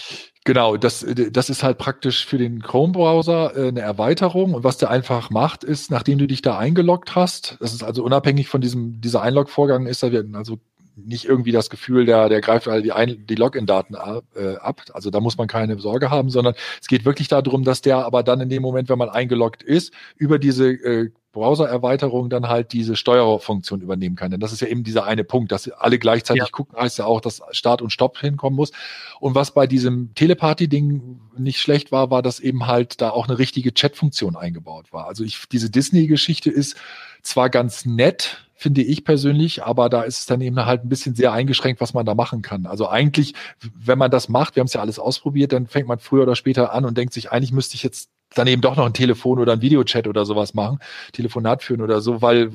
[0.45, 4.55] Genau, das, das ist halt praktisch für den Chrome-Browser äh, eine Erweiterung.
[4.55, 8.05] Und was der einfach macht, ist, nachdem du dich da eingeloggt hast, das ist also
[8.05, 10.59] unabhängig von diesem, dieser Einlog-Vorgang, ist da also
[10.97, 14.83] nicht irgendwie das Gefühl, der, der greift alle die, Ein die Login-Daten ab, äh, ab.
[14.93, 18.23] Also da muss man keine Sorge haben, sondern es geht wirklich darum, dass der aber
[18.23, 22.97] dann in dem Moment, wenn man eingeloggt ist, über diese äh, Browser-Erweiterung dann halt diese
[22.97, 24.31] Steuerfunktion übernehmen kann.
[24.31, 26.49] Denn das ist ja eben dieser eine Punkt, dass alle gleichzeitig ja.
[26.51, 28.73] gucken, heißt ja auch, dass Start und Stopp hinkommen muss.
[29.21, 33.39] Und was bei diesem Teleparty-Ding nicht schlecht war, war, dass eben halt da auch eine
[33.39, 35.07] richtige Chat-Funktion eingebaut war.
[35.07, 36.77] Also ich, diese Disney-Geschichte ist
[37.23, 41.15] zwar ganz nett, finde ich persönlich, aber da ist es dann eben halt ein bisschen
[41.15, 42.65] sehr eingeschränkt, was man da machen kann.
[42.65, 45.99] Also eigentlich, wenn man das macht, wir haben es ja alles ausprobiert, dann fängt man
[45.99, 48.87] früher oder später an und denkt sich, eigentlich müsste ich jetzt dann eben doch noch
[48.87, 50.79] ein Telefon oder ein Videochat oder sowas machen,
[51.13, 52.51] Telefonat führen oder so, weil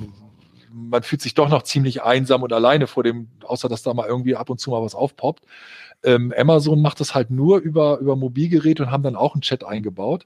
[0.74, 4.08] man fühlt sich doch noch ziemlich einsam und alleine vor dem, außer dass da mal
[4.08, 5.44] irgendwie ab und zu mal was aufpoppt.
[6.04, 9.64] Ähm, Amazon macht das halt nur über, über Mobilgeräte und haben dann auch einen Chat
[9.64, 10.26] eingebaut.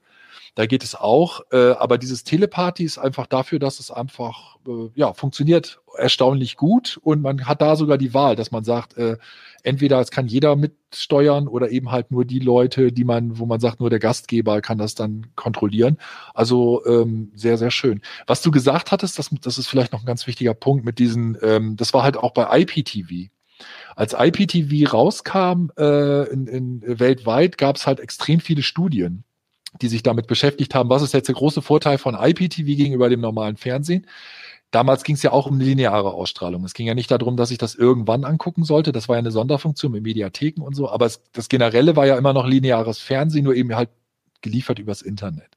[0.56, 4.90] Da geht es auch, äh, aber dieses Teleparty ist einfach dafür, dass es einfach äh,
[4.96, 9.18] ja funktioniert erstaunlich gut und man hat da sogar die Wahl, dass man sagt, äh,
[9.64, 13.60] entweder es kann jeder mitsteuern oder eben halt nur die Leute, die man, wo man
[13.60, 15.98] sagt, nur der Gastgeber kann das dann kontrollieren.
[16.34, 18.02] Also ähm, sehr, sehr schön.
[18.26, 21.38] Was du gesagt hattest, das, das ist vielleicht noch ein ganz wichtiger Punkt mit diesen,
[21.42, 23.30] ähm, das war halt auch bei IPTV.
[23.96, 29.24] Als IPTV rauskam äh, in, in, weltweit, gab es halt extrem viele Studien
[29.82, 33.22] die sich damit beschäftigt haben, was ist jetzt der große Vorteil von IPTV gegenüber dem
[33.22, 34.08] normalen Fernsehen.
[34.72, 36.64] Damals ging es ja auch um lineare Ausstrahlung.
[36.66, 38.92] Es ging ja nicht darum, dass ich das irgendwann angucken sollte.
[38.92, 40.90] Das war ja eine Sonderfunktion mit Mediatheken und so.
[40.90, 43.90] Aber es, das Generelle war ja immer noch lineares Fernsehen, nur eben halt
[44.42, 45.55] geliefert übers Internet.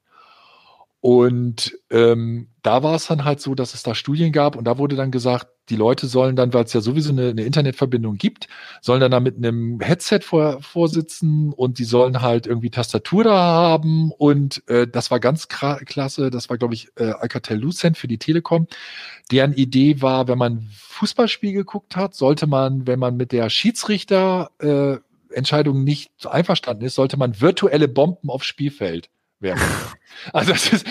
[1.00, 4.78] Und ähm, da war es dann halt so, dass es da Studien gab und da
[4.78, 8.48] wurde dann gesagt, die Leute sollen dann, weil es ja sowieso eine, eine, Internetverbindung gibt,
[8.80, 13.36] sollen dann da mit einem Headset vor, vorsitzen und die sollen halt irgendwie Tastatur da
[13.36, 18.08] haben und äh, das war ganz klasse, das war glaube ich äh, Alcatel Lucent für
[18.08, 18.66] die Telekom.
[19.30, 24.50] Deren Idee war, wenn man Fußballspiel geguckt hat, sollte man, wenn man mit der Schiedsrichter
[24.58, 24.96] äh,
[25.32, 29.10] Entscheidung nicht einverstanden ist, sollte man virtuelle Bomben aufs Spielfeld
[29.40, 29.60] werden.
[30.32, 30.86] Also das ist,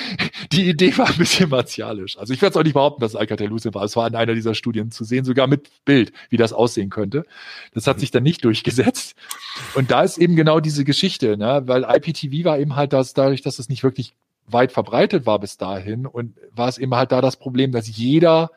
[0.51, 2.17] die Idee war ein bisschen martialisch.
[2.17, 3.83] Also ich werde es auch nicht behaupten, dass es Alcatel-Lucent war.
[3.83, 7.25] Es war in einer dieser Studien zu sehen, sogar mit Bild, wie das aussehen könnte.
[7.73, 9.15] Das hat sich dann nicht durchgesetzt.
[9.75, 11.63] Und da ist eben genau diese Geschichte, ne?
[11.65, 14.13] weil IPTV war eben halt das, dadurch, dass es nicht wirklich
[14.47, 18.51] weit verbreitet war bis dahin und war es eben halt da das Problem, dass jeder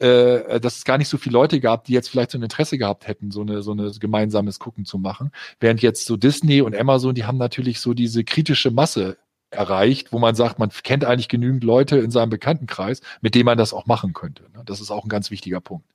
[0.00, 2.78] äh, dass es gar nicht so viele Leute gab, die jetzt vielleicht so ein Interesse
[2.78, 5.32] gehabt hätten, so eine so eine gemeinsames Gucken zu machen.
[5.60, 9.16] Während jetzt so Disney und Amazon, die haben natürlich so diese kritische Masse
[9.50, 13.58] erreicht, wo man sagt, man kennt eigentlich genügend Leute in seinem Bekanntenkreis, mit denen man
[13.58, 14.44] das auch machen könnte.
[14.54, 14.62] Ne?
[14.64, 15.86] Das ist auch ein ganz wichtiger Punkt.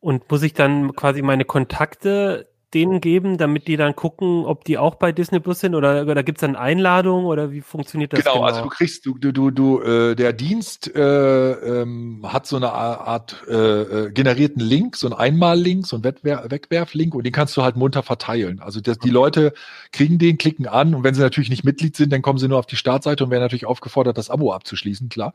[0.00, 4.78] Und muss ich dann quasi meine Kontakte denen geben, damit die dann gucken, ob die
[4.78, 8.20] auch bei Disney Plus sind oder, oder gibt es dann Einladungen oder wie funktioniert das?
[8.20, 8.46] Genau, genau?
[8.46, 12.72] also du kriegst, du, du, du, du äh, der Dienst äh, ähm, hat so eine
[12.72, 17.62] Art äh, äh, generierten Link, so ein Einmal-Link, so ein Wegwerf-Link und den kannst du
[17.62, 18.60] halt munter verteilen.
[18.60, 19.52] Also das, die Leute
[19.90, 22.58] kriegen den, klicken an und wenn sie natürlich nicht Mitglied sind, dann kommen sie nur
[22.58, 25.32] auf die Startseite und werden natürlich aufgefordert, das Abo abzuschließen, klar.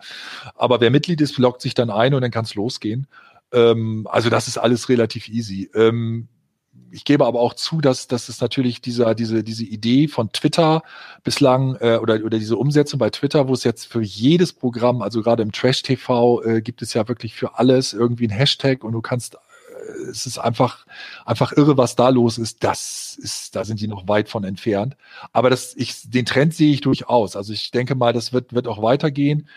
[0.56, 3.08] Aber wer Mitglied ist, loggt sich dann ein und dann kann es losgehen.
[3.52, 5.70] Ähm, also das ist alles relativ easy.
[5.76, 6.30] Ähm,
[6.96, 10.82] ich gebe aber auch zu, dass, dass es natürlich dieser, diese, diese Idee von Twitter
[11.24, 15.22] bislang äh, oder, oder diese Umsetzung bei Twitter, wo es jetzt für jedes Programm, also
[15.22, 19.02] gerade im Trash-TV, äh, gibt es ja wirklich für alles irgendwie ein Hashtag und du
[19.02, 20.86] kannst äh, es ist einfach,
[21.26, 22.64] einfach irre, was da los ist.
[22.64, 24.96] Das ist, da sind die noch weit von entfernt.
[25.34, 27.36] Aber das, ich, den Trend sehe ich durchaus.
[27.36, 29.50] Also ich denke mal, das wird, wird auch weitergehen.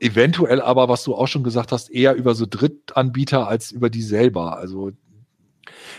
[0.00, 4.02] Eventuell aber, was du auch schon gesagt hast, eher über so Drittanbieter als über die
[4.02, 4.56] selber.
[4.56, 4.92] Also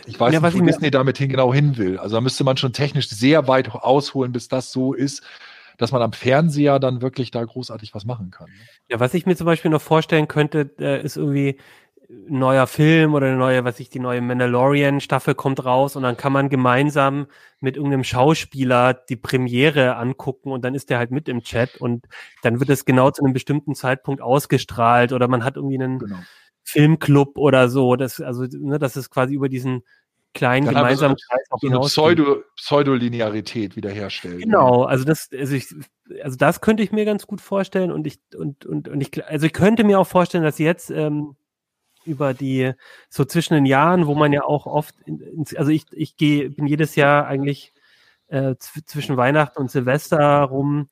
[0.05, 1.97] ich weiß ja, nicht, wo Disney damit hin, genau hin will.
[1.97, 5.23] Also da müsste man schon technisch sehr weit ausholen, bis das so ist,
[5.77, 8.47] dass man am Fernseher dann wirklich da großartig was machen kann.
[8.49, 8.55] Ne?
[8.89, 11.57] Ja, was ich mir zum Beispiel noch vorstellen könnte, äh, ist irgendwie
[12.11, 16.17] ein neuer Film oder eine neue, was ich, die neue Mandalorian-Staffel kommt raus und dann
[16.17, 17.27] kann man gemeinsam
[17.61, 22.05] mit irgendeinem Schauspieler die Premiere angucken und dann ist der halt mit im Chat und
[22.41, 26.17] dann wird es genau zu einem bestimmten Zeitpunkt ausgestrahlt oder man hat irgendwie einen, genau.
[26.63, 27.95] Filmclub oder so.
[27.95, 29.83] Das, also, ne, das ist quasi über diesen
[30.33, 34.39] kleinen Dann gemeinsamen so Kreis so eine Pseudo, Pseudolinearität wiederherstellen.
[34.39, 35.67] Genau, also das, also ich,
[36.23, 39.45] also das könnte ich mir ganz gut vorstellen und ich, und, und, und ich, also
[39.45, 41.35] ich könnte mir auch vorstellen, dass jetzt, ähm,
[42.03, 42.71] über die,
[43.09, 46.65] so zwischen den Jahren, wo man ja auch oft, in, also ich, ich gehe, bin
[46.65, 47.73] jedes Jahr eigentlich
[48.27, 50.87] äh, zwischen Weihnachten und Silvester rum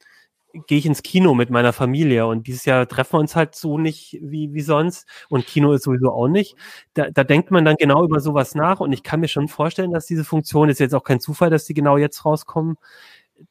[0.67, 3.77] gehe ich ins Kino mit meiner Familie und dieses Jahr treffen wir uns halt so
[3.77, 6.55] nicht wie, wie sonst und Kino ist sowieso auch nicht.
[6.93, 9.91] Da, da denkt man dann genau über sowas nach und ich kann mir schon vorstellen,
[9.91, 12.77] dass diese Funktion, ist jetzt auch kein Zufall, dass die genau jetzt rauskommen,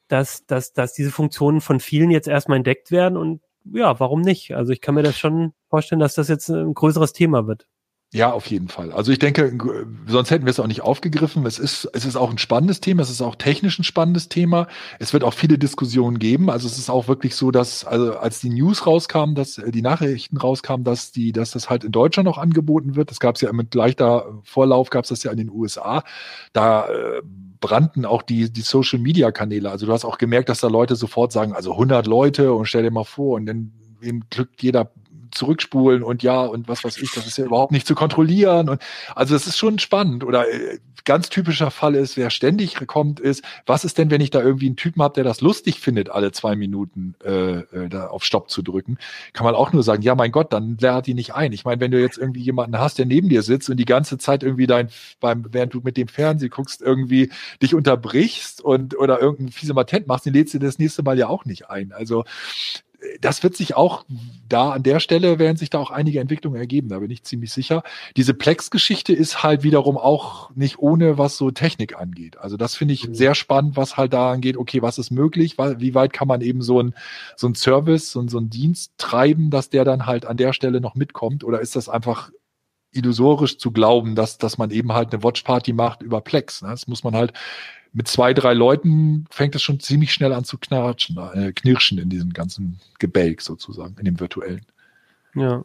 [0.07, 4.55] dass, dass, dass diese Funktionen von vielen jetzt erstmal entdeckt werden und ja, warum nicht?
[4.55, 7.67] Also ich kann mir das schon vorstellen, dass das jetzt ein größeres Thema wird.
[8.11, 8.91] Ja, auf jeden Fall.
[8.91, 9.55] Also ich denke,
[10.07, 11.45] sonst hätten wir es auch nicht aufgegriffen.
[11.45, 14.67] Es ist, es ist auch ein spannendes Thema, es ist auch technisch ein spannendes Thema.
[14.97, 16.49] Es wird auch viele Diskussionen geben.
[16.49, 19.83] Also es ist auch wirklich so, dass, also als die News rauskamen, dass äh, die
[19.83, 23.11] Nachrichten rauskamen, dass die, dass das halt in Deutschland noch angeboten wird.
[23.11, 26.03] Das gab es ja mit leichter Vorlauf, gab es das ja in den USA.
[26.51, 27.21] Da äh,
[27.61, 29.69] brannten auch die, die Social Media Kanäle.
[29.69, 32.81] Also du hast auch gemerkt, dass da Leute sofort sagen, also 100 Leute und stell
[32.81, 34.91] dir mal vor und dann wem glückt jeder
[35.39, 38.69] zurückspulen und ja und was weiß ich, das ist ja überhaupt nicht zu kontrollieren.
[38.69, 38.81] Und
[39.15, 40.23] also das ist schon spannend.
[40.23, 44.29] Oder äh, ganz typischer Fall ist, wer ständig kommt, ist, was ist denn, wenn ich
[44.29, 48.07] da irgendwie einen Typen habe, der das lustig findet, alle zwei Minuten äh, äh, da
[48.07, 48.97] auf Stopp zu drücken?
[49.33, 51.53] Kann man auch nur sagen, ja mein Gott, dann lehrt die nicht ein.
[51.53, 54.17] Ich meine, wenn du jetzt irgendwie jemanden hast, der neben dir sitzt und die ganze
[54.17, 54.89] Zeit irgendwie dein,
[55.21, 57.31] beim, während du mit dem Fernsehen guckst, irgendwie
[57.61, 61.27] dich unterbrichst und oder irgendeinen fiese Matent machst, den lädst du das nächste Mal ja
[61.27, 61.93] auch nicht ein.
[61.93, 62.25] Also
[63.21, 64.05] das wird sich auch
[64.47, 67.51] da an der Stelle werden sich da auch einige Entwicklungen ergeben, da bin ich ziemlich
[67.53, 67.83] sicher.
[68.17, 72.37] Diese Plex-Geschichte ist halt wiederum auch nicht ohne, was so Technik angeht.
[72.37, 73.15] Also das finde ich mhm.
[73.15, 76.61] sehr spannend, was halt da angeht, okay, was ist möglich, wie weit kann man eben
[76.61, 76.93] so ein,
[77.35, 80.81] so ein Service und so ein Dienst treiben, dass der dann halt an der Stelle
[80.81, 82.31] noch mitkommt oder ist das einfach
[82.91, 86.61] illusorisch zu glauben, dass, dass man eben halt eine Watchparty macht über Plex.
[86.61, 86.69] Ne?
[86.69, 87.33] Das muss man halt
[87.93, 92.09] mit zwei, drei Leuten fängt es schon ziemlich schnell an zu knatschen, äh, knirschen in
[92.09, 94.65] diesem ganzen Gebälk sozusagen, in dem virtuellen.
[95.35, 95.63] Ja.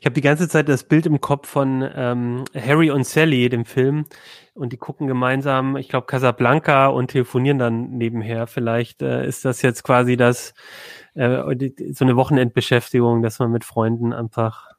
[0.00, 3.64] Ich habe die ganze Zeit das Bild im Kopf von ähm, Harry und Sally, dem
[3.64, 4.06] Film,
[4.54, 8.46] und die gucken gemeinsam, ich glaube, Casablanca und telefonieren dann nebenher.
[8.46, 10.54] Vielleicht äh, ist das jetzt quasi das
[11.14, 11.38] äh,
[11.92, 14.70] so eine Wochenendbeschäftigung, dass man mit Freunden einfach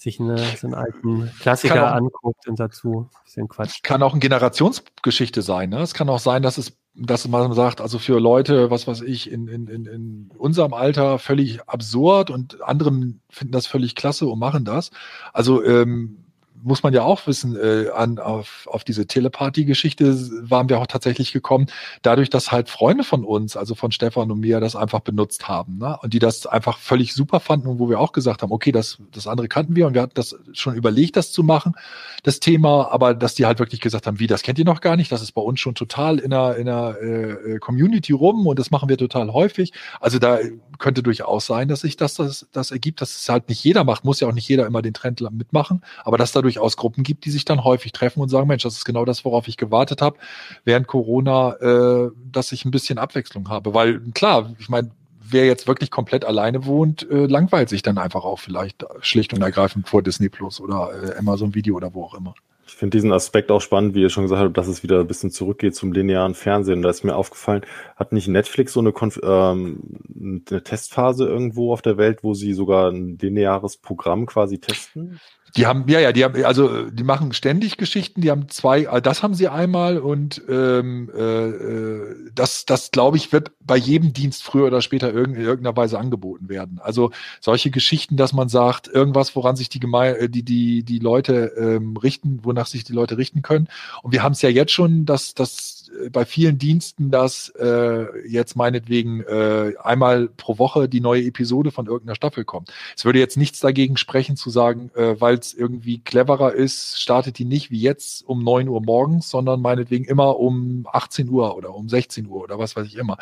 [0.00, 3.82] sich eine, so einen alten Klassiker auch, anguckt und dazu ein bisschen Quatsch.
[3.82, 5.70] Kann auch eine Generationsgeschichte sein.
[5.70, 5.80] Ne?
[5.80, 9.30] Es kann auch sein, dass es, dass man sagt, also für Leute, was weiß ich,
[9.30, 14.64] in, in, in, unserem Alter völlig absurd und anderen finden das völlig klasse und machen
[14.64, 14.90] das.
[15.32, 16.27] Also ähm,
[16.62, 20.16] muss man ja auch wissen, äh, an, auf, auf diese Teleparty-Geschichte
[20.48, 21.66] waren wir auch tatsächlich gekommen,
[22.02, 25.78] dadurch, dass halt Freunde von uns, also von Stefan und mir, das einfach benutzt haben.
[25.78, 25.98] Ne?
[26.02, 28.98] Und die das einfach völlig super fanden und wo wir auch gesagt haben, okay, das,
[29.12, 31.74] das andere kannten wir und wir hatten das schon überlegt, das zu machen,
[32.22, 34.96] das Thema, aber dass die halt wirklich gesagt haben, wie, das kennt ihr noch gar
[34.96, 38.58] nicht, das ist bei uns schon total in der, in der äh, Community rum und
[38.58, 39.72] das machen wir total häufig.
[40.00, 40.38] Also da
[40.78, 44.04] könnte durchaus sein, dass sich das, das, das ergibt, dass es halt nicht jeder macht,
[44.04, 47.24] muss ja auch nicht jeder immer den Trend mitmachen, aber dass da durchaus Gruppen gibt,
[47.24, 50.00] die sich dann häufig treffen und sagen, Mensch, das ist genau das, worauf ich gewartet
[50.02, 50.18] habe,
[50.64, 53.74] während Corona, äh, dass ich ein bisschen Abwechslung habe.
[53.74, 54.90] Weil klar, ich meine,
[55.20, 59.42] wer jetzt wirklich komplett alleine wohnt, äh, langweilt sich dann einfach auch vielleicht schlicht und
[59.42, 62.34] ergreifend vor Disney Plus oder äh, Amazon Video oder wo auch immer.
[62.66, 65.06] Ich finde diesen Aspekt auch spannend, wie ihr schon gesagt habt, dass es wieder ein
[65.06, 66.82] bisschen zurückgeht zum linearen Fernsehen.
[66.82, 67.62] Da ist mir aufgefallen,
[67.96, 69.80] hat nicht Netflix so eine, Konf ähm,
[70.14, 75.18] eine Testphase irgendwo auf der Welt, wo sie sogar ein lineares Programm quasi testen?
[75.56, 79.02] Die haben, ja, ja, die haben, also die machen ständig Geschichten, die haben zwei, äh,
[79.02, 84.12] das haben sie einmal und ähm, äh, äh, das, das glaube ich, wird bei jedem
[84.12, 86.80] Dienst früher oder später in irgendeiner Weise angeboten werden.
[86.82, 90.98] Also solche Geschichten, dass man sagt, irgendwas, woran sich die Geme äh, die, die, die
[90.98, 93.68] Leute ähm, richten, wonach sich die Leute richten können.
[94.02, 95.77] Und wir haben es ja jetzt schon, dass, dass
[96.10, 101.86] bei vielen Diensten, dass äh, jetzt meinetwegen äh, einmal pro Woche die neue Episode von
[101.86, 102.72] irgendeiner Staffel kommt.
[102.96, 107.38] Es würde jetzt nichts dagegen sprechen zu sagen, äh, weil es irgendwie cleverer ist, startet
[107.38, 111.74] die nicht wie jetzt um neun Uhr morgens, sondern meinetwegen immer um 18 Uhr oder
[111.74, 113.18] um 16 Uhr oder was weiß ich immer.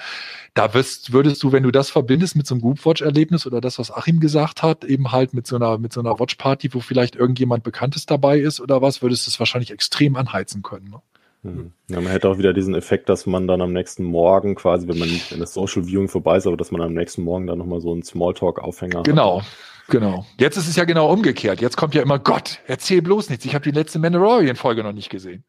[0.55, 3.91] Da wirst, würdest du, wenn du das verbindest mit so einem Group-Watch-Erlebnis oder das, was
[3.91, 7.65] Achim gesagt hat, eben halt mit so einer, mit so einer Watch-Party, wo vielleicht irgendjemand
[7.65, 10.91] Bekanntes dabei ist oder was, würdest du es wahrscheinlich extrem anheizen können.
[10.91, 11.01] Ne?
[11.47, 11.73] Hm.
[11.89, 14.99] Ja, man hätte auch wieder diesen Effekt, dass man dann am nächsten Morgen quasi, wenn
[14.99, 17.59] man nicht in das Social Viewing vorbei ist, aber dass man am nächsten Morgen dann
[17.59, 19.41] nochmal so einen Smalltalk-Aufhänger Genau.
[19.41, 19.47] Hat.
[19.89, 20.27] Genau.
[20.39, 21.61] Jetzt ist es ja genau umgekehrt.
[21.61, 23.45] Jetzt kommt ja immer Gott, erzähl bloß nichts.
[23.45, 25.45] Ich habe die letzte Mandalorian-Folge noch nicht gesehen.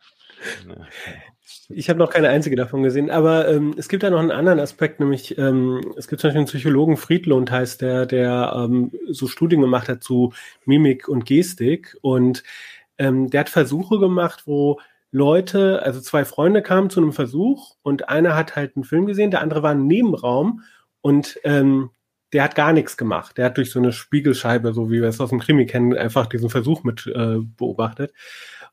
[1.70, 4.60] Ich habe noch keine einzige davon gesehen, aber ähm, es gibt da noch einen anderen
[4.60, 9.28] Aspekt, nämlich ähm, es gibt zum Beispiel einen Psychologen, Friedlund heißt der, der ähm, so
[9.28, 10.34] Studien gemacht hat zu
[10.66, 12.44] Mimik und Gestik und
[12.98, 14.80] ähm, der hat Versuche gemacht, wo
[15.12, 19.32] Leute, also zwei Freunde kamen zu einem Versuch und einer hat halt einen Film gesehen,
[19.32, 20.62] der andere war im Nebenraum
[21.02, 21.92] und ähm,
[22.34, 23.38] der hat gar nichts gemacht.
[23.38, 26.28] Der hat durch so eine Spiegelscheibe, so wie wir es aus dem Krimi kennen, einfach
[26.28, 28.14] diesen Versuch mit äh, beobachtet.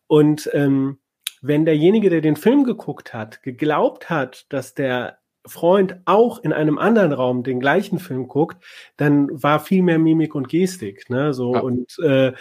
[0.09, 0.99] Und ähm,
[1.41, 6.79] wenn derjenige, der den Film geguckt hat, geglaubt hat, dass der Freund auch in einem
[6.79, 8.65] anderen Raum den gleichen Film guckt,
[8.97, 11.11] dann war viel mehr Mimik und Gestik.
[11.11, 11.35] Ne?
[11.35, 11.61] So ja.
[11.61, 12.33] und äh,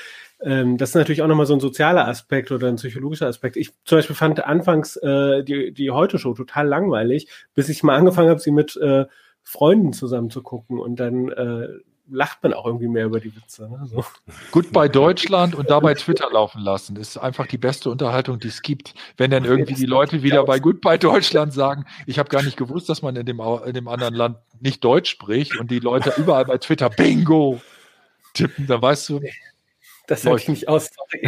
[0.42, 3.58] ähm, das ist natürlich auch nochmal so ein sozialer Aspekt oder ein psychologischer Aspekt.
[3.58, 8.30] Ich zum Beispiel fand anfangs äh, die, die Heute-Show total langweilig, bis ich mal angefangen
[8.30, 9.06] habe, sie mit äh,
[9.44, 11.68] Freunden zusammen zu gucken und dann äh,
[12.10, 13.70] lacht man auch irgendwie mehr über die Witze.
[13.70, 13.88] Ne?
[13.88, 14.04] So.
[14.72, 18.94] bei Deutschland und dabei Twitter laufen lassen, ist einfach die beste Unterhaltung, die es gibt.
[19.18, 22.90] Wenn dann irgendwie die Leute wieder bei Goodbye Deutschland sagen, ich habe gar nicht gewusst,
[22.90, 26.46] dass man in dem, in dem anderen Land nicht Deutsch spricht und die Leute überall
[26.46, 27.62] bei Twitter Bingo
[28.34, 29.22] tippen, da weißt du,
[30.08, 30.90] das hätte ich nicht aus.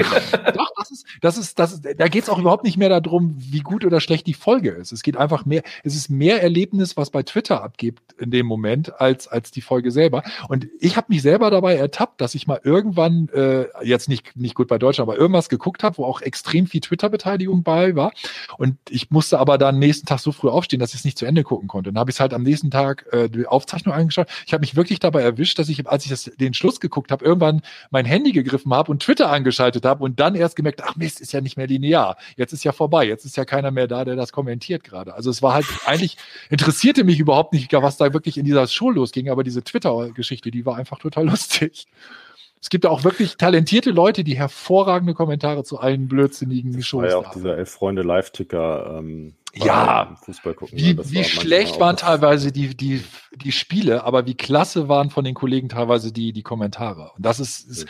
[0.53, 3.35] Doch, das ist, das ist, das ist, da geht es auch überhaupt nicht mehr darum,
[3.37, 4.91] wie gut oder schlecht die Folge ist.
[4.91, 8.99] Es geht einfach mehr, es ist mehr Erlebnis, was bei Twitter abgibt in dem Moment,
[8.99, 10.23] als, als die Folge selber.
[10.49, 14.55] Und ich habe mich selber dabei ertappt, dass ich mal irgendwann, äh, jetzt nicht, nicht
[14.55, 18.13] gut bei Deutschland, aber irgendwas geguckt habe, wo auch extrem viel Twitter-Beteiligung bei war.
[18.57, 21.25] Und ich musste aber dann nächsten Tag so früh aufstehen, dass ich es nicht zu
[21.25, 21.91] Ende gucken konnte.
[21.91, 24.27] Dann habe ich es halt am nächsten Tag äh, die Aufzeichnung angeschaut.
[24.45, 27.23] Ich habe mich wirklich dabei erwischt, dass ich, als ich das, den Schluss geguckt habe,
[27.23, 30.95] irgendwann mein Handy gegriffen angegriffen habe und Twitter angeschaltet habe und dann erst gemerkt, ach
[30.95, 32.17] Mist, ist ja nicht mehr linear.
[32.35, 33.05] Jetzt ist ja vorbei.
[33.05, 35.13] Jetzt ist ja keiner mehr da, der das kommentiert gerade.
[35.13, 36.17] Also es war halt eigentlich
[36.49, 40.65] interessierte mich überhaupt nicht, was da wirklich in dieser Show losging, aber diese Twitter-Geschichte, die
[40.65, 41.87] war einfach total lustig.
[42.61, 47.09] Es gibt auch wirklich talentierte Leute, die hervorragende Kommentare zu allen blödsinnigen Shows haben.
[47.09, 48.97] Ja, auch dieser Elf Freunde Live-Ticker.
[48.97, 50.77] Ähm, ja, Fußball gucken.
[50.77, 53.03] Wie, wie war schlecht waren teilweise die, die,
[53.35, 57.11] die Spiele, aber wie klasse waren von den Kollegen teilweise die, die Kommentare.
[57.15, 57.85] Und das ist, ist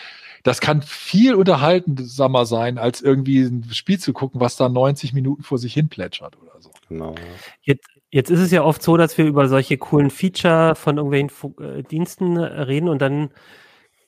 [0.45, 5.41] das kann viel unterhaltsamer sein, als irgendwie ein Spiel zu gucken, was da 90 Minuten
[5.41, 6.69] vor sich hin plätschert oder so.
[6.87, 7.15] Genau.
[7.63, 11.57] Jetzt, jetzt ist es ja oft so, dass wir über solche coolen Feature von irgendwelchen
[11.59, 13.31] äh, Diensten reden und dann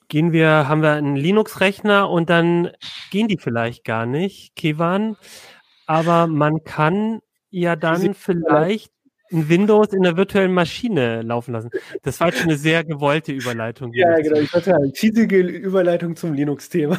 [0.06, 2.70] gehen wir, haben wir einen Linux-Rechner und dann
[3.10, 5.16] gehen die vielleicht gar nicht, Kevan.
[5.86, 7.18] Aber man kann
[7.50, 8.92] ja dann vielleicht
[9.32, 11.70] ein Windows in der virtuellen Maschine laufen lassen.
[12.02, 13.92] Das war jetzt eine sehr gewollte Überleitung.
[13.92, 14.38] Ja, genau.
[14.38, 16.98] Ich hatte eine cheesige Überleitung zum Linux-Thema.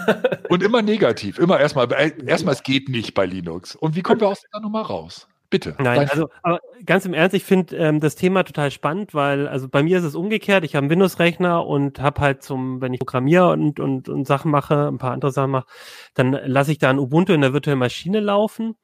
[0.49, 1.39] Und immer negativ.
[1.39, 3.75] Immer erstmal, äh, erstmal, es geht nicht bei Linux.
[3.75, 5.27] Und wie kommen wir aus der Nummer raus?
[5.51, 5.75] Bitte.
[5.80, 9.67] Nein, also aber ganz im Ernst, ich finde ähm, das Thema total spannend, weil also
[9.67, 10.63] bei mir ist es umgekehrt.
[10.63, 14.51] Ich habe einen Windows-Rechner und habe halt zum, wenn ich programmiere und, und, und Sachen
[14.51, 15.65] mache, ein paar andere Sachen mache,
[16.13, 18.75] dann lasse ich da ein Ubuntu in der virtuellen Maschine laufen.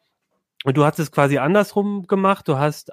[0.63, 2.47] Und du hast es quasi andersrum gemacht.
[2.47, 2.91] Du hast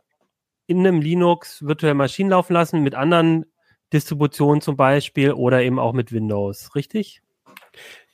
[0.73, 3.47] in einem Linux virtuelle Maschinen laufen lassen mit anderen
[3.93, 7.23] Distributionen zum Beispiel oder eben auch mit Windows, richtig?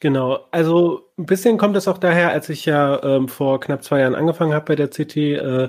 [0.00, 4.00] Genau, also ein bisschen kommt es auch daher, als ich ja ähm, vor knapp zwei
[4.00, 5.68] Jahren angefangen habe bei der CT, äh,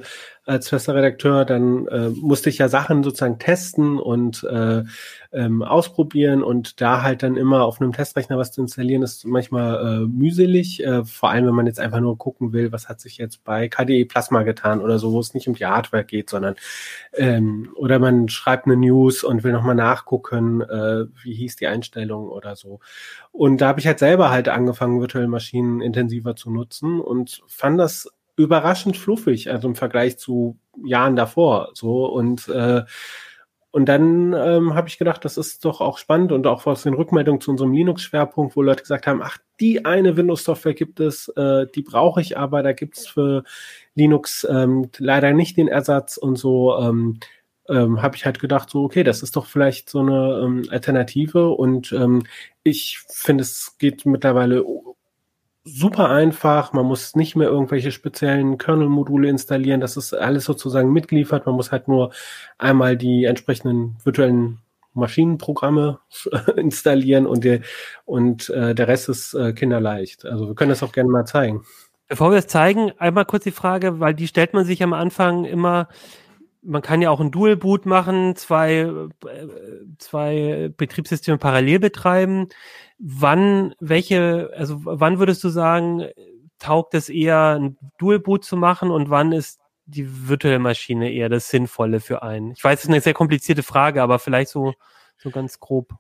[0.50, 4.84] als fester Redakteur, dann äh, musste ich ja Sachen sozusagen testen und äh,
[5.32, 9.86] ähm, ausprobieren und da halt dann immer auf einem Testrechner was zu installieren, ist manchmal
[9.86, 13.18] äh, mühselig, äh, vor allem wenn man jetzt einfach nur gucken will, was hat sich
[13.18, 16.56] jetzt bei KDE Plasma getan oder so, wo es nicht um die Hardware geht, sondern
[17.14, 22.28] ähm, oder man schreibt eine News und will nochmal nachgucken, äh, wie hieß die Einstellung
[22.28, 22.80] oder so.
[23.32, 27.80] Und da habe ich halt selber halt angefangen, virtuelle Maschinen intensiver zu nutzen und fand
[27.80, 31.70] das überraschend fluffig, also im Vergleich zu Jahren davor.
[31.74, 32.84] So und äh,
[33.72, 36.96] und dann ähm, habe ich gedacht, das ist doch auch spannend und auch aus den
[36.96, 41.68] Rückmeldungen zu unserem Linux-Schwerpunkt, wo Leute gesagt haben, ach, die eine Windows-Software gibt es, äh,
[41.76, 43.44] die brauche ich aber, da gibt es für
[43.94, 46.78] Linux ähm, leider nicht den Ersatz und so.
[46.80, 47.20] Ähm,
[47.70, 51.50] ähm, habe ich halt gedacht, so, okay, das ist doch vielleicht so eine ähm, Alternative
[51.50, 52.24] und ähm,
[52.64, 54.64] ich finde, es geht mittlerweile
[55.64, 56.74] super einfach.
[56.74, 59.82] Man muss nicht mehr irgendwelche speziellen Kernel-Module installieren.
[59.82, 61.46] Das ist alles sozusagen mitgeliefert.
[61.46, 62.12] Man muss halt nur
[62.58, 64.60] einmal die entsprechenden virtuellen
[64.94, 66.00] Maschinenprogramme
[66.56, 67.62] installieren und, der,
[68.06, 70.26] und äh, der Rest ist äh, kinderleicht.
[70.26, 71.64] Also wir können das auch gerne mal zeigen.
[72.08, 75.46] Bevor wir es zeigen, einmal kurz die Frage, weil die stellt man sich am Anfang
[75.46, 75.88] immer,
[76.62, 79.48] man kann ja auch ein Dual Boot machen, zwei, äh,
[79.98, 82.50] zwei Betriebssysteme parallel betreiben
[83.00, 86.08] wann, welche, also wann würdest du sagen,
[86.60, 91.30] taugt es eher, ein Dual Boot zu machen und wann ist die virtuelle Maschine eher
[91.30, 92.52] das Sinnvolle für einen?
[92.52, 94.74] Ich weiß, es ist eine sehr komplizierte Frage, aber vielleicht so,
[95.18, 95.94] so ganz grob.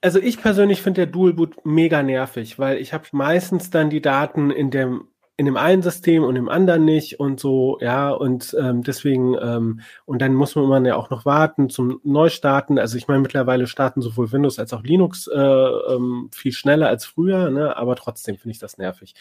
[0.00, 4.02] Also ich persönlich finde der Dual Boot mega nervig, weil ich habe meistens dann die
[4.02, 8.54] Daten in dem in dem einen System und im anderen nicht und so, ja, und
[8.58, 12.78] ähm, deswegen, ähm, und dann muss man ja auch noch warten zum Neustarten.
[12.78, 17.04] Also ich meine, mittlerweile starten sowohl Windows als auch Linux äh, ähm, viel schneller als
[17.04, 17.76] früher, ne?
[17.76, 19.14] aber trotzdem finde ich das nervig.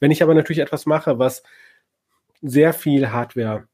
[0.00, 1.42] Wenn ich aber natürlich etwas mache, was
[2.40, 3.68] sehr viel Hardware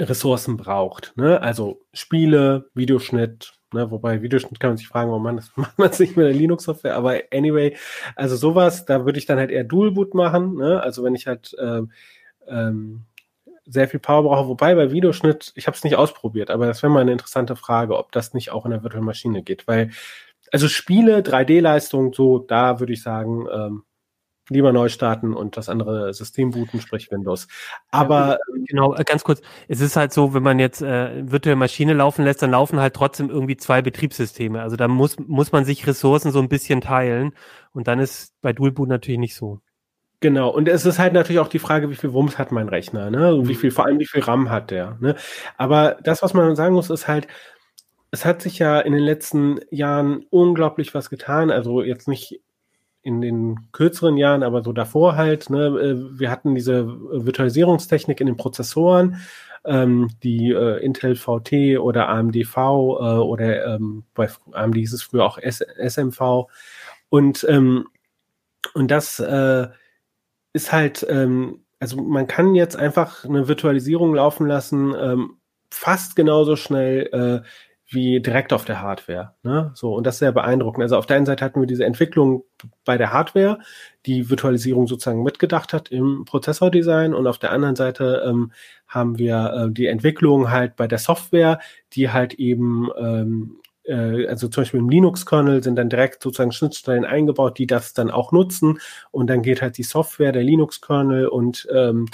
[0.00, 1.40] Ressourcen braucht, ne?
[1.40, 5.90] also Spiele, Videoschnitt, Ne, wobei Videoschnitt kann man sich fragen, warum man das macht man
[5.90, 7.76] es nicht mit der Linux-Software, aber anyway,
[8.16, 10.82] also sowas, da würde ich dann halt eher Dual-Boot machen, ne?
[10.82, 11.92] Also wenn ich halt ähm,
[12.46, 13.04] ähm,
[13.66, 16.90] sehr viel Power brauche, wobei bei Videoschnitt, ich habe es nicht ausprobiert, aber das wäre
[16.92, 19.90] mal eine interessante Frage, ob das nicht auch in der virtuellen Maschine geht, weil
[20.52, 23.82] also Spiele, 3D-Leistung, so, da würde ich sagen, ähm,
[24.48, 27.48] lieber neu starten und das andere System booten, sprich Windows.
[27.90, 31.94] Aber genau, äh, ganz kurz, es ist halt so, wenn man jetzt äh, virtuelle Maschine
[31.94, 34.62] laufen lässt, dann laufen halt trotzdem irgendwie zwei Betriebssysteme.
[34.62, 37.32] Also da muss muss man sich Ressourcen so ein bisschen teilen
[37.72, 39.60] und dann ist bei Dual Boot natürlich nicht so.
[40.20, 43.08] Genau, und es ist halt natürlich auch die Frage, wie viel Wumms hat mein Rechner,
[43.08, 43.34] ne?
[43.34, 43.58] Und wie mhm.
[43.58, 45.14] viel, vor allem wie viel RAM hat der, ne?
[45.56, 47.28] Aber das, was man sagen muss, ist halt,
[48.10, 51.50] es hat sich ja in den letzten Jahren unglaublich was getan.
[51.50, 52.40] Also jetzt nicht
[53.08, 58.26] in den kürzeren Jahren, aber so davor halt, ne, äh, wir hatten diese Virtualisierungstechnik in
[58.26, 59.16] den Prozessoren,
[59.64, 65.02] ähm, die äh, Intel VT oder AMD V äh, oder ähm, bei AMD hieß es
[65.02, 66.46] früher auch S SMV
[67.08, 67.86] und ähm,
[68.74, 69.68] und das äh,
[70.52, 75.38] ist halt, ähm, also man kann jetzt einfach eine Virtualisierung laufen lassen, ähm,
[75.70, 77.48] fast genauso schnell äh,
[77.90, 79.34] wie direkt auf der Hardware.
[79.42, 79.70] Ne?
[79.74, 80.82] So, und das ist sehr beeindruckend.
[80.82, 82.44] Also auf der einen Seite hatten wir diese Entwicklung
[82.84, 83.58] bei der Hardware,
[84.04, 88.52] die Virtualisierung sozusagen mitgedacht hat im Prozessordesign und auf der anderen Seite ähm,
[88.86, 91.60] haben wir äh, die Entwicklung halt bei der Software,
[91.94, 93.58] die halt eben ähm,
[93.88, 98.10] äh, also zum Beispiel im Linux-Kernel sind dann direkt sozusagen Schnittstellen eingebaut, die das dann
[98.10, 98.78] auch nutzen.
[99.10, 102.06] Und dann geht halt die Software, der Linux-Kernel und ähm,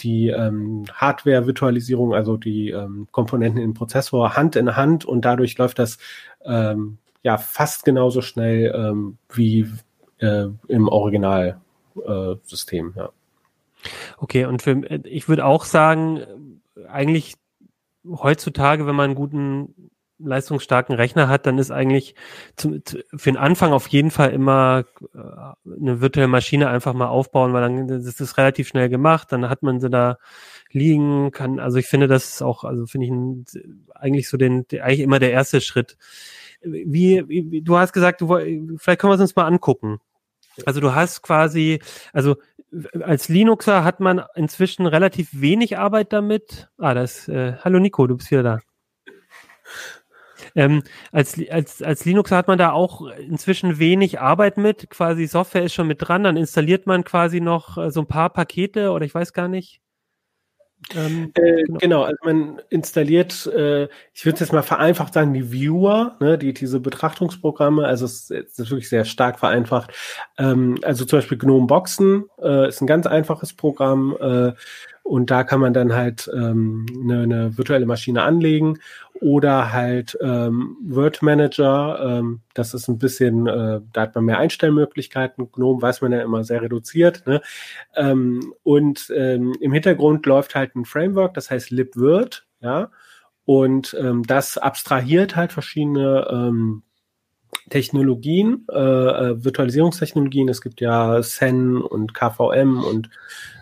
[0.00, 5.78] die ähm, Hardware-Virtualisierung, also die ähm, Komponenten im Prozessor Hand in Hand und dadurch läuft
[5.78, 5.98] das
[6.44, 9.70] ähm, ja fast genauso schnell ähm, wie
[10.18, 12.92] äh, im Originalsystem.
[12.96, 13.10] Äh, ja.
[14.18, 17.34] Okay, und für, ich würde auch sagen, eigentlich
[18.06, 22.14] heutzutage, wenn man einen guten leistungsstarken Rechner hat, dann ist eigentlich
[22.56, 22.82] zum,
[23.14, 24.84] für den Anfang auf jeden Fall immer
[25.14, 29.48] äh, eine virtuelle Maschine einfach mal aufbauen, weil dann das ist relativ schnell gemacht, dann
[29.48, 30.18] hat man sie da
[30.70, 33.44] liegen, kann, also ich finde, das ist auch, also finde ich ein,
[33.94, 35.96] eigentlich so den, eigentlich immer der erste Schritt.
[36.62, 38.28] Wie, wie, du hast gesagt, du,
[38.78, 40.00] vielleicht können wir es uns mal angucken.
[40.64, 41.80] Also du hast quasi,
[42.12, 42.36] also
[43.00, 46.68] als Linuxer hat man inzwischen relativ wenig Arbeit damit.
[46.78, 48.60] Ah, das, äh, hallo Nico, du bist wieder da.
[50.54, 50.82] Ähm,
[51.12, 54.88] als, als, als Linuxer hat man da auch inzwischen wenig Arbeit mit.
[54.90, 58.30] Quasi Software ist schon mit dran, dann installiert man quasi noch äh, so ein paar
[58.30, 59.80] Pakete oder ich weiß gar nicht.
[60.94, 61.78] Ähm, äh, genau.
[61.78, 62.02] genau.
[62.02, 66.80] also man installiert, äh, ich würde jetzt mal vereinfacht sagen, die Viewer, ne, die diese
[66.80, 69.92] Betrachtungsprogramme, also es, es ist wirklich sehr stark vereinfacht.
[70.38, 74.52] Ähm, also zum Beispiel GNOME Boxen äh, ist ein ganz einfaches Programm äh,
[75.04, 78.78] und da kann man dann halt ähm, eine, eine virtuelle Maschine anlegen
[79.20, 82.00] oder halt ähm, Word Manager.
[82.00, 85.52] Ähm, das ist ein bisschen, äh, da hat man mehr Einstellmöglichkeiten.
[85.52, 87.26] GNOME weiß man ja immer sehr reduziert.
[87.26, 87.42] Ne?
[87.94, 92.46] Ähm, und ähm, im Hintergrund läuft halt ein Framework, das heißt libvirt.
[92.60, 92.90] Ja,
[93.44, 96.82] und ähm, das abstrahiert halt verschiedene ähm,
[97.70, 100.48] Technologien, äh, äh Virtualisierungstechnologien.
[100.48, 103.10] Es gibt ja SEN und KVM und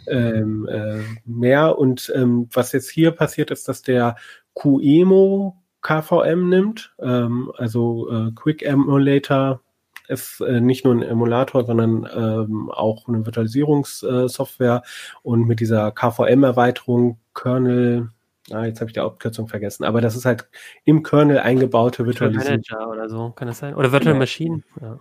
[0.07, 1.79] ähm, äh, mehr.
[1.79, 4.17] Und ähm, was jetzt hier passiert, ist, dass der
[4.55, 9.61] QEMO KVM nimmt, ähm, also äh, Quick Emulator
[10.09, 14.83] ist äh, nicht nur ein Emulator, sondern ähm, auch eine Virtualisierungssoftware
[15.23, 18.11] und mit dieser KVM-Erweiterung Kernel,
[18.51, 20.49] ah, jetzt habe ich die Abkürzung vergessen, aber das ist halt
[20.85, 22.63] im Kernel eingebaute Virtualisierung.
[22.69, 23.75] Manager oder so, kann das sein?
[23.75, 24.19] Oder Virtual ja.
[24.19, 24.63] Machine?
[24.81, 24.99] Ja.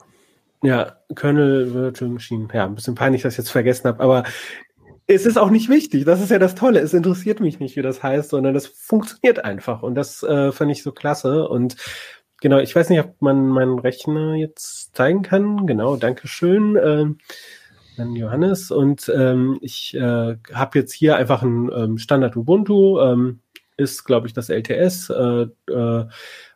[0.64, 2.48] Ja, Kernel Virtual Machine.
[2.54, 4.24] Ja, ein bisschen peinlich, dass ich jetzt vergessen habe, aber
[5.08, 6.06] es ist auch nicht wichtig.
[6.06, 6.80] Das ist ja das Tolle.
[6.80, 9.84] Es interessiert mich nicht, wie das heißt, sondern es funktioniert einfach.
[9.84, 11.48] Und das äh, fand ich so klasse.
[11.48, 11.76] Und
[12.40, 15.66] genau, ich weiß nicht, ob man meinen Rechner jetzt zeigen kann.
[15.66, 16.78] Genau, Dankeschön.
[16.82, 17.18] Ähm,
[17.98, 18.72] an Johannes.
[18.72, 23.00] Und ähm, ich äh, habe jetzt hier einfach ein ähm, Standard Ubuntu.
[23.00, 23.40] Ähm,
[23.78, 25.10] ist, glaube ich, das LTS.
[25.10, 26.06] Äh, äh,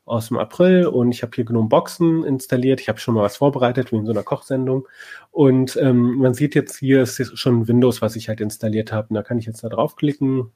[0.05, 2.79] aus dem April und ich habe hier GNOME Boxen installiert.
[2.79, 4.87] Ich habe schon mal was vorbereitet, wie in so einer Kochsendung.
[5.31, 9.07] Und ähm, man sieht jetzt hier ist schon Windows, was ich halt installiert habe.
[9.09, 10.51] Und da kann ich jetzt da draufklicken.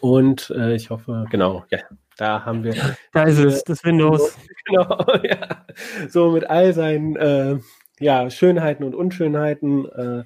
[0.00, 1.80] Und äh, ich hoffe, genau, ja,
[2.16, 2.74] da haben wir.
[3.12, 4.36] Da ist es, das Windows.
[4.66, 5.64] Genau, ja.
[6.10, 7.58] So mit all seinen äh,
[8.00, 9.86] ja, Schönheiten und Unschönheiten.
[9.86, 10.24] Äh,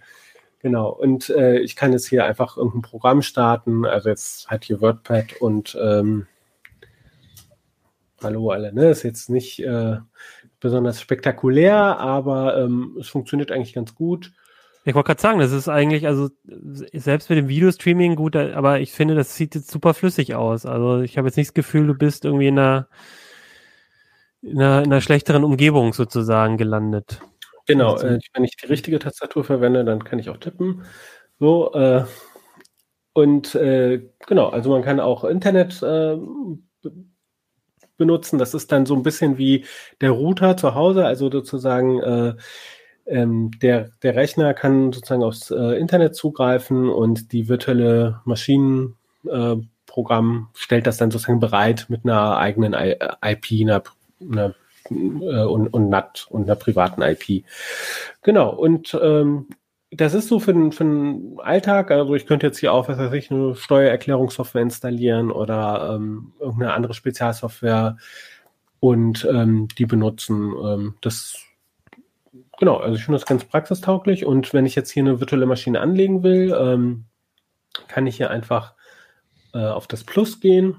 [0.60, 0.90] genau.
[0.90, 3.84] Und äh, ich kann jetzt hier einfach irgendein Programm starten.
[3.84, 6.26] Also jetzt halt hier WordPad und ähm,
[8.24, 8.88] Hallo alle, ne?
[8.88, 9.98] Ist jetzt nicht äh,
[10.58, 14.32] besonders spektakulär, aber ähm, es funktioniert eigentlich ganz gut.
[14.86, 16.30] Ich wollte gerade sagen, das ist eigentlich, also
[16.92, 20.64] selbst mit dem Videostreaming gut, aber ich finde, das sieht jetzt super flüssig aus.
[20.64, 22.88] Also ich habe jetzt nicht das Gefühl, du bist irgendwie in einer,
[24.40, 27.20] in einer, in einer schlechteren Umgebung sozusagen gelandet.
[27.66, 30.84] Genau, äh, wenn ich die richtige Tastatur verwende, dann kann ich auch tippen.
[31.38, 32.04] So, äh,
[33.14, 36.16] und äh, genau, also man kann auch Internet äh,
[37.96, 38.38] benutzen.
[38.38, 39.64] Das ist dann so ein bisschen wie
[40.00, 42.34] der Router zu Hause, also sozusagen äh,
[43.06, 50.58] ähm, der, der Rechner kann sozusagen aufs äh, Internet zugreifen und die virtuelle Maschinenprogramm äh,
[50.58, 53.82] stellt das dann sozusagen bereit mit einer eigenen I IP, einer,
[54.20, 54.54] einer
[54.90, 57.44] und, und NAT und einer privaten IP.
[58.22, 59.48] Genau, und ähm,
[59.90, 61.90] das ist so für den, für den Alltag.
[61.90, 66.74] Also ich könnte jetzt hier auch, was weiß ich, eine Steuererklärungssoftware installieren oder ähm, irgendeine
[66.74, 67.96] andere Spezialsoftware
[68.80, 70.52] und ähm, die benutzen.
[70.62, 71.38] Ähm, das
[72.58, 74.26] genau, also ich finde das ganz praxistauglich.
[74.26, 77.04] Und wenn ich jetzt hier eine virtuelle Maschine anlegen will, ähm,
[77.88, 78.74] kann ich hier einfach
[79.52, 80.76] äh, auf das Plus gehen,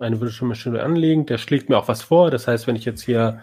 [0.00, 1.26] eine Maschine anlegen.
[1.26, 2.30] Der schlägt mir auch was vor.
[2.30, 3.42] Das heißt, wenn ich jetzt hier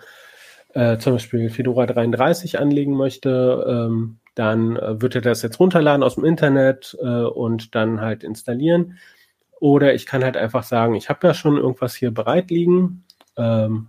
[0.74, 6.04] äh, zum Beispiel Fedora 33 anlegen möchte, ähm, dann äh, wird er das jetzt runterladen
[6.04, 8.98] aus dem Internet äh, und dann halt installieren.
[9.60, 13.06] Oder ich kann halt einfach sagen, ich habe ja schon irgendwas hier bereit liegen.
[13.38, 13.88] Ähm,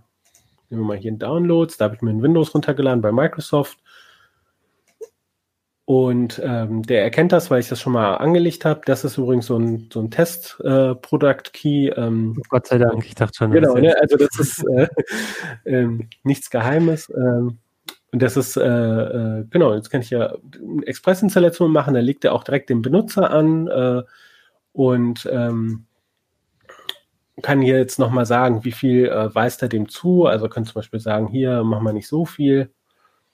[0.69, 1.77] nehmen wir mal hier in Downloads.
[1.77, 3.77] Da habe ich mir ein Windows runtergeladen bei Microsoft.
[5.89, 8.81] Und ähm, der erkennt das, weil ich das schon mal angelegt habe.
[8.83, 11.87] Das ist übrigens so ein, so ein Test-Product-Key.
[11.87, 13.51] Äh, ähm, Gott sei Dank, ich dachte schon.
[13.51, 13.95] Genau, ne?
[14.01, 14.89] also das ist äh,
[15.63, 15.87] äh,
[16.23, 17.09] nichts Geheimes.
[17.15, 17.59] Ähm,
[18.11, 20.35] und das ist, äh, äh, genau, jetzt kann ich ja
[20.85, 24.03] Express-Installation machen, da legt er auch direkt den Benutzer an äh,
[24.73, 25.85] und ähm,
[27.41, 30.25] kann hier jetzt nochmal sagen, wie viel äh, weist er dem zu.
[30.25, 32.71] Also können zum Beispiel sagen, hier machen wir nicht so viel,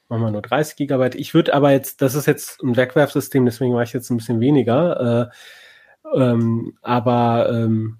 [0.09, 1.15] machen wir nur 30 Gigabyte.
[1.15, 4.39] Ich würde aber jetzt, das ist jetzt ein Wegwerfsystem, deswegen mache ich jetzt ein bisschen
[4.39, 5.31] weniger.
[5.31, 7.99] Äh, ähm, aber ähm,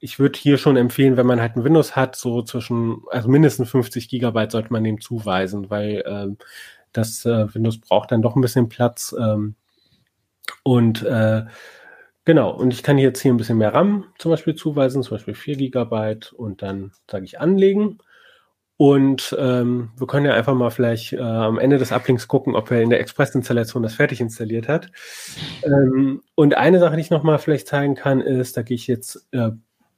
[0.00, 3.70] ich würde hier schon empfehlen, wenn man halt ein Windows hat, so zwischen, also mindestens
[3.70, 6.36] 50 Gigabyte sollte man dem zuweisen, weil ähm,
[6.92, 9.14] das äh, Windows braucht dann doch ein bisschen Platz.
[9.18, 9.54] Ähm,
[10.62, 11.44] und äh,
[12.24, 15.34] genau, und ich kann jetzt hier ein bisschen mehr RAM zum Beispiel zuweisen, zum Beispiel
[15.34, 17.98] 4 Gigabyte und dann sage ich anlegen.
[18.76, 22.70] Und ähm, wir können ja einfach mal vielleicht äh, am Ende des Uplinks gucken, ob
[22.72, 24.90] er in der Express-Installation das fertig installiert hat.
[25.62, 29.28] Ähm, und eine Sache, die ich nochmal vielleicht zeigen kann, ist, da gehe ich jetzt
[29.30, 29.50] äh,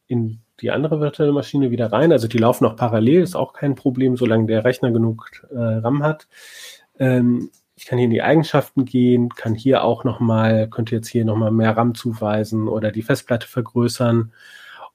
[0.08, 2.12] in die andere virtuelle Maschine wieder rein.
[2.12, 6.02] Also die laufen auch parallel, ist auch kein Problem, solange der Rechner genug äh, RAM
[6.02, 6.28] hat.
[6.98, 11.24] Ähm, ich kann hier in die Eigenschaften gehen, kann hier auch nochmal, könnte jetzt hier
[11.24, 14.32] nochmal mehr RAM zuweisen oder die Festplatte vergrößern.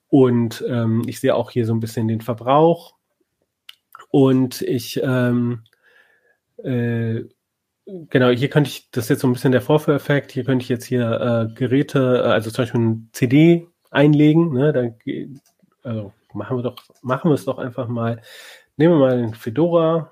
[0.07, 2.95] Und ähm, ich sehe auch hier so ein bisschen den Verbrauch
[4.11, 5.63] und ich, ähm,
[6.63, 7.23] äh,
[7.85, 10.69] genau, hier könnte ich, das ist jetzt so ein bisschen der Vorführeffekt, hier könnte ich
[10.69, 16.63] jetzt hier äh, Geräte, also zum Beispiel ein CD einlegen, ne, da, also machen wir
[16.63, 18.21] doch, machen wir es doch einfach mal.
[18.77, 20.11] Nehmen wir mal den Fedora.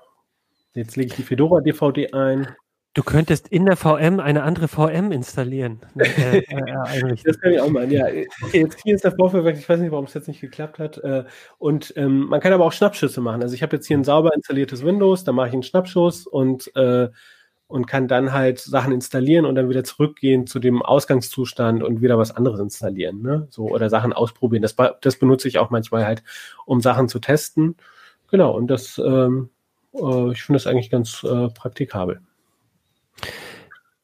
[0.74, 2.48] Jetzt lege ich die Fedora DVD ein.
[2.92, 5.80] Du könntest in der VM eine andere VM installieren.
[6.00, 7.90] Äh, äh, das kann ich auch mal.
[7.92, 9.56] Ja, okay, jetzt hier ist der Vorführwerk.
[9.56, 10.98] Ich weiß nicht, warum es jetzt nicht geklappt hat.
[10.98, 11.24] Äh,
[11.58, 13.42] und ähm, man kann aber auch Schnappschüsse machen.
[13.42, 16.74] Also ich habe jetzt hier ein sauber installiertes Windows, da mache ich einen Schnappschuss und,
[16.74, 17.08] äh,
[17.68, 22.18] und kann dann halt Sachen installieren und dann wieder zurückgehen zu dem Ausgangszustand und wieder
[22.18, 23.22] was anderes installieren.
[23.22, 23.46] Ne?
[23.50, 24.62] So, oder Sachen ausprobieren.
[24.62, 26.24] Das, das benutze ich auch manchmal halt,
[26.66, 27.76] um Sachen zu testen.
[28.30, 29.50] Genau, und das, ähm,
[29.94, 32.20] äh, ich finde das eigentlich ganz äh, praktikabel.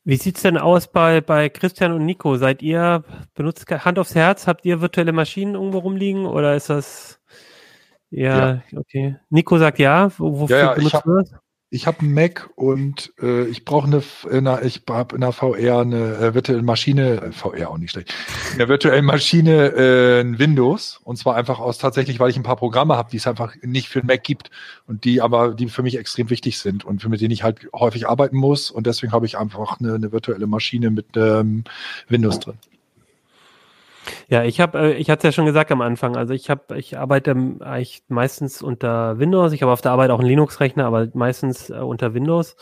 [0.04, 2.36] Wie sieht's denn aus bei, bei Christian und Nico?
[2.36, 3.02] Seid ihr,
[3.34, 7.20] benutzt Hand aufs Herz, habt ihr virtuelle Maschinen irgendwo rumliegen oder ist das
[8.10, 8.78] ja, ja.
[8.78, 9.16] okay.
[9.30, 11.34] Nico sagt ja, wofür ja, ja, benutzt du das?
[11.68, 15.80] Ich habe einen Mac und äh, ich brauche eine, eine, ich habe in der VR
[15.80, 18.14] eine äh, virtuelle Maschine, äh, VR auch nicht schlecht,
[18.52, 22.44] in der virtuellen Maschine äh, ein Windows und zwar einfach aus tatsächlich, weil ich ein
[22.44, 24.50] paar Programme habe, die es einfach nicht für den Mac gibt
[24.86, 27.68] und die aber die für mich extrem wichtig sind und für mit denen ich halt
[27.74, 31.64] häufig arbeiten muss und deswegen habe ich einfach eine, eine virtuelle Maschine mit ähm,
[32.08, 32.58] Windows drin.
[34.28, 36.16] Ja, ich habe, äh, ich hatte es ja schon gesagt am Anfang.
[36.16, 39.52] Also ich habe, ich arbeite eigentlich meistens unter Windows.
[39.52, 42.56] Ich habe auf der Arbeit auch einen Linux-Rechner, aber meistens äh, unter Windows.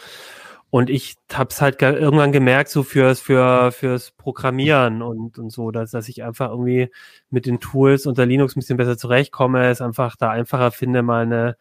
[0.70, 5.70] Und ich habe es halt irgendwann gemerkt, so fürs für fürs Programmieren und und so,
[5.70, 6.90] dass dass ich einfach irgendwie
[7.30, 11.22] mit den Tools unter Linux ein bisschen besser zurechtkomme, es einfach da einfacher finde, mal
[11.22, 11.56] eine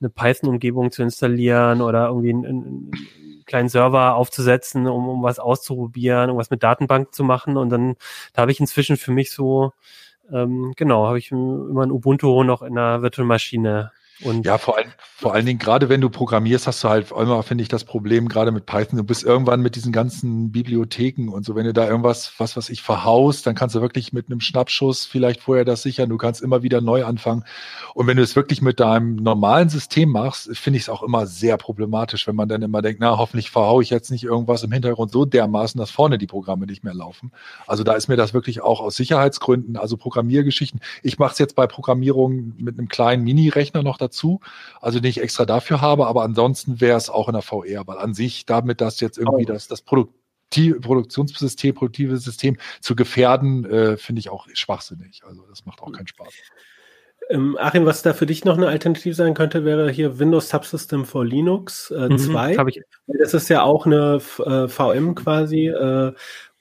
[0.00, 2.90] eine Python-Umgebung zu installieren oder irgendwie ein, ein
[3.50, 7.56] kleinen Server aufzusetzen, um, um was auszuprobieren, irgendwas mit Datenbank zu machen.
[7.56, 7.96] Und dann,
[8.32, 9.72] da habe ich inzwischen für mich so,
[10.32, 13.92] ähm, genau, habe ich immer ein Ubuntu noch in einer Virtual Maschine
[14.22, 17.42] und ja, vor, allem, vor allen Dingen, gerade wenn du programmierst, hast du halt immer,
[17.42, 21.44] finde ich, das Problem, gerade mit Python, du bist irgendwann mit diesen ganzen Bibliotheken und
[21.44, 24.40] so, wenn du da irgendwas, was was ich verhaust, dann kannst du wirklich mit einem
[24.40, 27.44] Schnappschuss vielleicht vorher das sichern, du kannst immer wieder neu anfangen.
[27.94, 31.26] Und wenn du es wirklich mit deinem normalen System machst, finde ich es auch immer
[31.26, 34.72] sehr problematisch, wenn man dann immer denkt, na, hoffentlich verhaue ich jetzt nicht irgendwas im
[34.72, 37.32] Hintergrund so dermaßen, dass vorne die Programme nicht mehr laufen.
[37.66, 40.80] Also da ist mir das wirklich auch aus Sicherheitsgründen, also Programmiergeschichten.
[41.02, 44.40] Ich mache es jetzt bei Programmierung mit einem kleinen Mini-Rechner noch dazu dazu.
[44.80, 47.98] Also den ich extra dafür habe, aber ansonsten wäre es auch in der VR, weil
[47.98, 50.14] an sich, damit das jetzt irgendwie das, das Produkt
[50.50, 55.22] Produktionssystem, produktive System zu gefährden, äh, finde ich auch schwachsinnig.
[55.24, 56.32] Also das macht auch keinen Spaß.
[57.30, 61.04] Ähm, Achim, was da für dich noch eine Alternative sein könnte, wäre hier Windows Subsystem
[61.04, 62.54] for Linux 2.
[62.54, 62.72] Äh, mhm,
[63.06, 65.68] das ist ja auch eine äh, VM quasi.
[65.68, 66.12] Äh,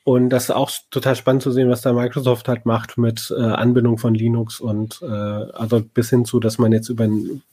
[0.09, 3.41] und das ist auch total spannend zu sehen, was da Microsoft halt macht mit äh,
[3.43, 7.43] Anbindung von Linux und äh, also bis hin zu, dass man jetzt über ein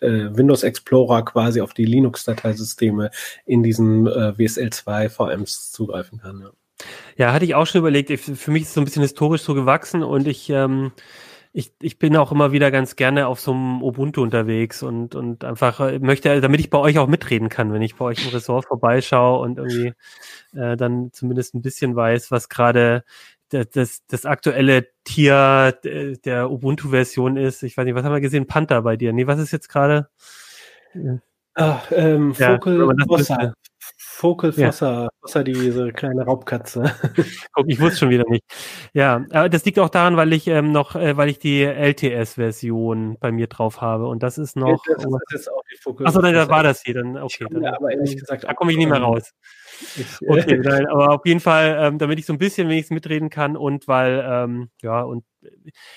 [0.00, 3.12] äh, Windows Explorer quasi auf die Linux-Dateisysteme
[3.46, 6.40] in diesen äh, WSL2 VMs zugreifen kann.
[6.40, 6.50] Ja.
[7.16, 8.10] ja, hatte ich auch schon überlegt.
[8.18, 10.90] Für mich ist es so ein bisschen historisch so gewachsen und ich ähm,
[11.56, 15.44] ich, ich bin auch immer wieder ganz gerne auf so einem Ubuntu unterwegs und, und
[15.44, 18.32] einfach äh, möchte, damit ich bei euch auch mitreden kann, wenn ich bei euch im
[18.32, 19.92] Ressort vorbeischaue und irgendwie
[20.52, 23.04] äh, dann zumindest ein bisschen weiß, was gerade
[23.50, 25.78] das, das, aktuelle Tier
[26.24, 27.62] der Ubuntu-Version ist.
[27.62, 28.48] Ich weiß nicht, was haben wir gesehen?
[28.48, 29.12] Panther bei dir.
[29.12, 30.08] Nee, was ist jetzt gerade?
[31.54, 33.52] Ach, ähm, Focal ja,
[34.14, 35.08] Focal Fossa, ja.
[35.20, 36.84] Fossa, diese kleine Raubkatze.
[37.52, 38.44] Guck, ich wusste schon wieder nicht.
[38.92, 43.16] Ja, aber das liegt auch daran, weil ich ähm, noch, äh, weil ich die LTS-Version
[43.18, 44.82] bei mir drauf habe und das ist noch.
[44.86, 47.46] Das, das ist auch die Focal Achso, dann da war das hier, dann okay.
[47.50, 49.32] Dann, ja, aber ehrlich gesagt, da komme ich nicht mehr raus.
[49.96, 52.94] Ich, äh, okay, nein, aber auf jeden Fall, ähm, damit ich so ein bisschen wenigstens
[52.94, 55.24] mitreden kann und weil, ähm, ja, und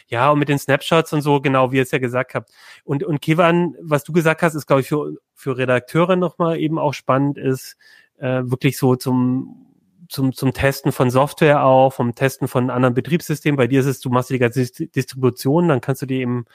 [0.07, 2.51] ja, und mit den Snapshots und so, genau wie ihr es ja gesagt habt.
[2.83, 6.79] Und, und Kivan, was du gesagt hast, ist, glaube ich, für, für Redakteure nochmal eben
[6.79, 7.77] auch spannend ist,
[8.17, 9.63] äh, wirklich so zum
[10.09, 13.57] zum, zum Testen von Software auch, vom Testen von anderen Betriebssystemen.
[13.57, 16.45] Bei dir ist es, du machst die ganze Distribution, dann kannst du die eben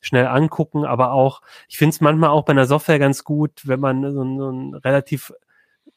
[0.00, 3.80] schnell angucken, aber auch, ich finde es manchmal auch bei einer Software ganz gut, wenn
[3.80, 5.32] man so, so ein relativ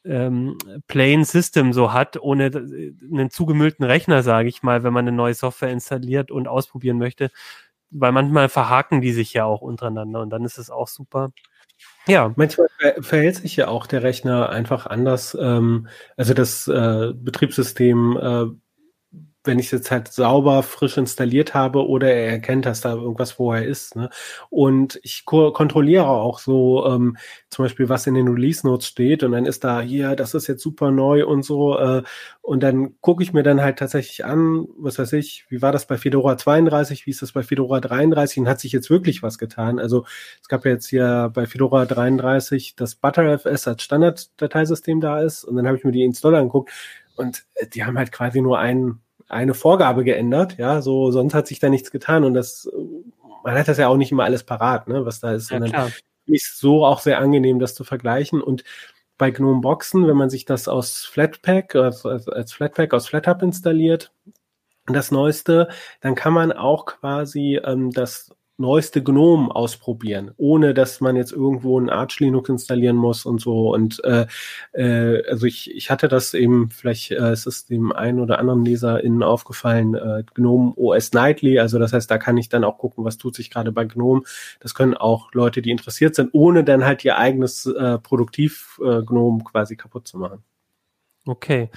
[0.04, 0.58] ähm,
[0.88, 5.34] Plain System so hat, ohne einen zugemüllten Rechner, sage ich mal, wenn man eine neue
[5.34, 7.32] Software installiert und ausprobieren möchte,
[7.90, 11.32] weil manchmal verhaken die sich ja auch untereinander und dann ist es auch super.
[12.08, 12.34] Ja.
[12.36, 12.68] Manchmal
[13.00, 15.36] verhält sich ja auch der Rechner einfach anders.
[15.40, 18.46] Ähm, also das äh, Betriebssystem äh,
[19.46, 23.34] wenn ich es jetzt halt sauber frisch installiert habe oder er erkennt, dass da irgendwas
[23.34, 23.96] vorher ist.
[23.96, 24.10] Ne?
[24.50, 27.18] Und ich ko kontrolliere auch so ähm,
[27.50, 30.48] zum Beispiel, was in den Release Notes steht und dann ist da hier, das ist
[30.48, 31.78] jetzt super neu und so.
[31.78, 32.04] Äh,
[32.42, 35.88] und dann gucke ich mir dann halt tatsächlich an, was weiß ich, wie war das
[35.88, 39.38] bei Fedora 32, wie ist das bei Fedora 33 und hat sich jetzt wirklich was
[39.38, 39.80] getan.
[39.80, 40.06] Also
[40.42, 45.56] es gab ja jetzt hier bei Fedora 33 das ButterFS als Standarddateisystem da ist und
[45.56, 46.72] dann habe ich mir die Installer angeguckt
[47.16, 51.48] und äh, die haben halt quasi nur einen eine Vorgabe geändert, ja, so sonst hat
[51.48, 52.70] sich da nichts getan und das,
[53.44, 55.92] man hat das ja auch nicht immer alles parat, ne, was da ist, ja, sondern
[56.28, 58.42] ist so auch sehr angenehm, das zu vergleichen.
[58.42, 58.64] Und
[59.18, 64.12] bei GNOME Boxen, wenn man sich das aus Flatpak, also als Flatpak aus FlatHub installiert,
[64.88, 65.70] das Neueste,
[66.02, 71.80] dann kann man auch quasi ähm, das neueste GNOME ausprobieren, ohne dass man jetzt irgendwo
[71.80, 73.74] ein Arch Linux installieren muss und so.
[73.74, 74.28] Und äh,
[74.74, 78.64] äh, also ich, ich hatte das eben, vielleicht äh, ist es dem einen oder anderen
[78.64, 83.04] LeserInnen aufgefallen, äh, GNOME OS Nightly, also das heißt, da kann ich dann auch gucken,
[83.04, 84.22] was tut sich gerade bei GNOME.
[84.60, 89.44] Das können auch Leute, die interessiert sind, ohne dann halt ihr eigenes äh, Produktiv-GNOME äh,
[89.44, 90.44] quasi kaputt zu machen.
[91.28, 91.70] Okay.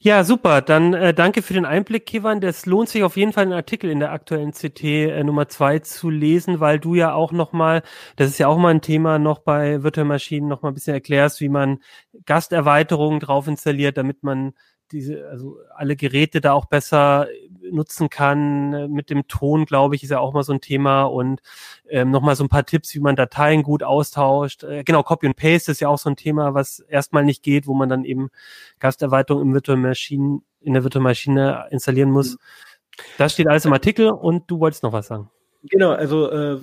[0.00, 0.62] Ja, super.
[0.62, 2.40] Dann äh, danke für den Einblick, Kivan.
[2.40, 5.80] Das lohnt sich auf jeden Fall, einen Artikel in der aktuellen CT äh, Nummer zwei
[5.80, 7.82] zu lesen, weil du ja auch nochmal,
[8.16, 10.94] das ist ja auch mal ein Thema, noch bei Virtual Maschinen noch mal ein bisschen
[10.94, 11.80] erklärst, wie man
[12.26, 14.52] Gasterweiterungen drauf installiert, damit man
[14.92, 17.26] diese, also alle Geräte da auch besser
[17.70, 18.90] nutzen kann.
[18.92, 21.40] Mit dem Ton, glaube ich, ist ja auch mal so ein Thema und
[21.88, 24.64] ähm, nochmal so ein paar Tipps, wie man Dateien gut austauscht.
[24.64, 27.66] Äh, genau, Copy and Paste ist ja auch so ein Thema, was erstmal nicht geht,
[27.66, 28.30] wo man dann eben
[28.78, 32.38] Gasterweiterung im Virtual Machine, in der Virtual Maschine installieren muss.
[33.16, 35.30] Das steht alles im Artikel und du wolltest noch was sagen.
[35.64, 36.60] Genau, also äh,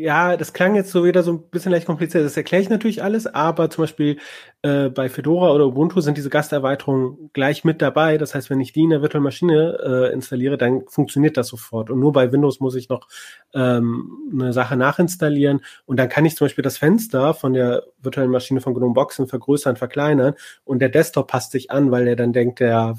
[0.00, 2.24] ja, das klang jetzt so wieder so ein bisschen leicht kompliziert.
[2.24, 4.18] Das erkläre ich natürlich alles, aber zum Beispiel
[4.62, 8.16] äh, bei Fedora oder Ubuntu sind diese Gasterweiterungen gleich mit dabei.
[8.16, 11.90] Das heißt, wenn ich die in der Virtual Maschine äh, installiere, dann funktioniert das sofort.
[11.90, 13.08] Und nur bei Windows muss ich noch
[13.54, 15.60] ähm, eine Sache nachinstallieren.
[15.86, 19.26] Und dann kann ich zum Beispiel das Fenster von der virtuellen Maschine von GNOME Boxen
[19.26, 20.34] vergrößern, verkleinern.
[20.64, 22.96] Und der Desktop passt sich an, weil der dann denkt, der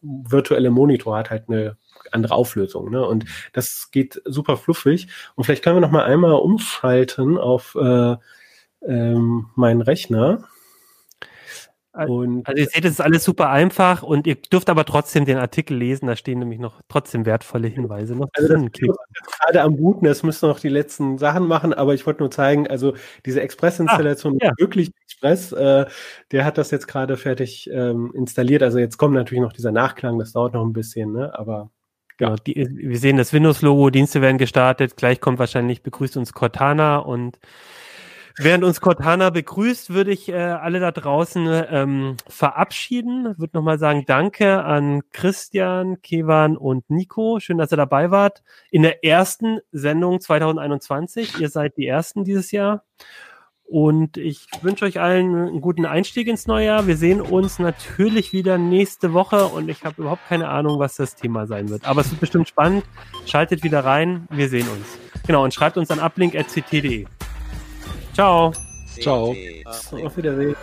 [0.00, 1.76] virtuelle Monitor hat halt eine
[2.12, 2.90] andere Auflösung.
[2.90, 3.04] Ne?
[3.06, 5.08] Und das geht super fluffig.
[5.34, 8.16] Und vielleicht können wir noch mal einmal umschalten auf äh,
[8.86, 10.44] ähm, meinen Rechner.
[11.94, 15.36] Und also ihr seht, es ist alles super einfach und ihr dürft aber trotzdem den
[15.36, 18.70] Artikel lesen, da stehen nämlich noch trotzdem wertvolle Hinweise noch also drin.
[18.72, 22.66] gerade am Booten, es müssen noch die letzten Sachen machen, aber ich wollte nur zeigen,
[22.66, 22.94] also
[23.26, 24.52] diese Express-Installation ah, ja.
[24.56, 25.84] wirklich Express, äh,
[26.30, 28.62] der hat das jetzt gerade fertig ähm, installiert.
[28.62, 31.38] Also jetzt kommt natürlich noch dieser Nachklang, das dauert noch ein bisschen, ne?
[31.38, 31.70] aber
[32.22, 36.98] Genau, die, wir sehen das Windows-Logo, Dienste werden gestartet, gleich kommt wahrscheinlich, begrüßt uns Cortana
[36.98, 37.40] und
[38.38, 43.36] während uns Cortana begrüßt, würde ich äh, alle da draußen ähm, verabschieden.
[43.38, 47.40] Würde nochmal sagen, danke an Christian, Kevan und Nico.
[47.40, 48.44] Schön, dass ihr dabei wart.
[48.70, 51.40] In der ersten Sendung 2021.
[51.40, 52.84] Ihr seid die ersten dieses Jahr.
[53.72, 56.86] Und ich wünsche euch allen einen guten Einstieg ins neue Jahr.
[56.86, 61.14] Wir sehen uns natürlich wieder nächste Woche und ich habe überhaupt keine Ahnung, was das
[61.14, 61.86] Thema sein wird.
[61.86, 62.84] Aber es wird bestimmt spannend.
[63.24, 64.28] Schaltet wieder rein.
[64.28, 64.98] Wir sehen uns.
[65.26, 67.06] Genau, und schreibt uns an uplink.ct.de.
[68.12, 68.52] Ciao.
[69.00, 69.34] Ciao.
[70.04, 70.54] Auf Wiedersehen.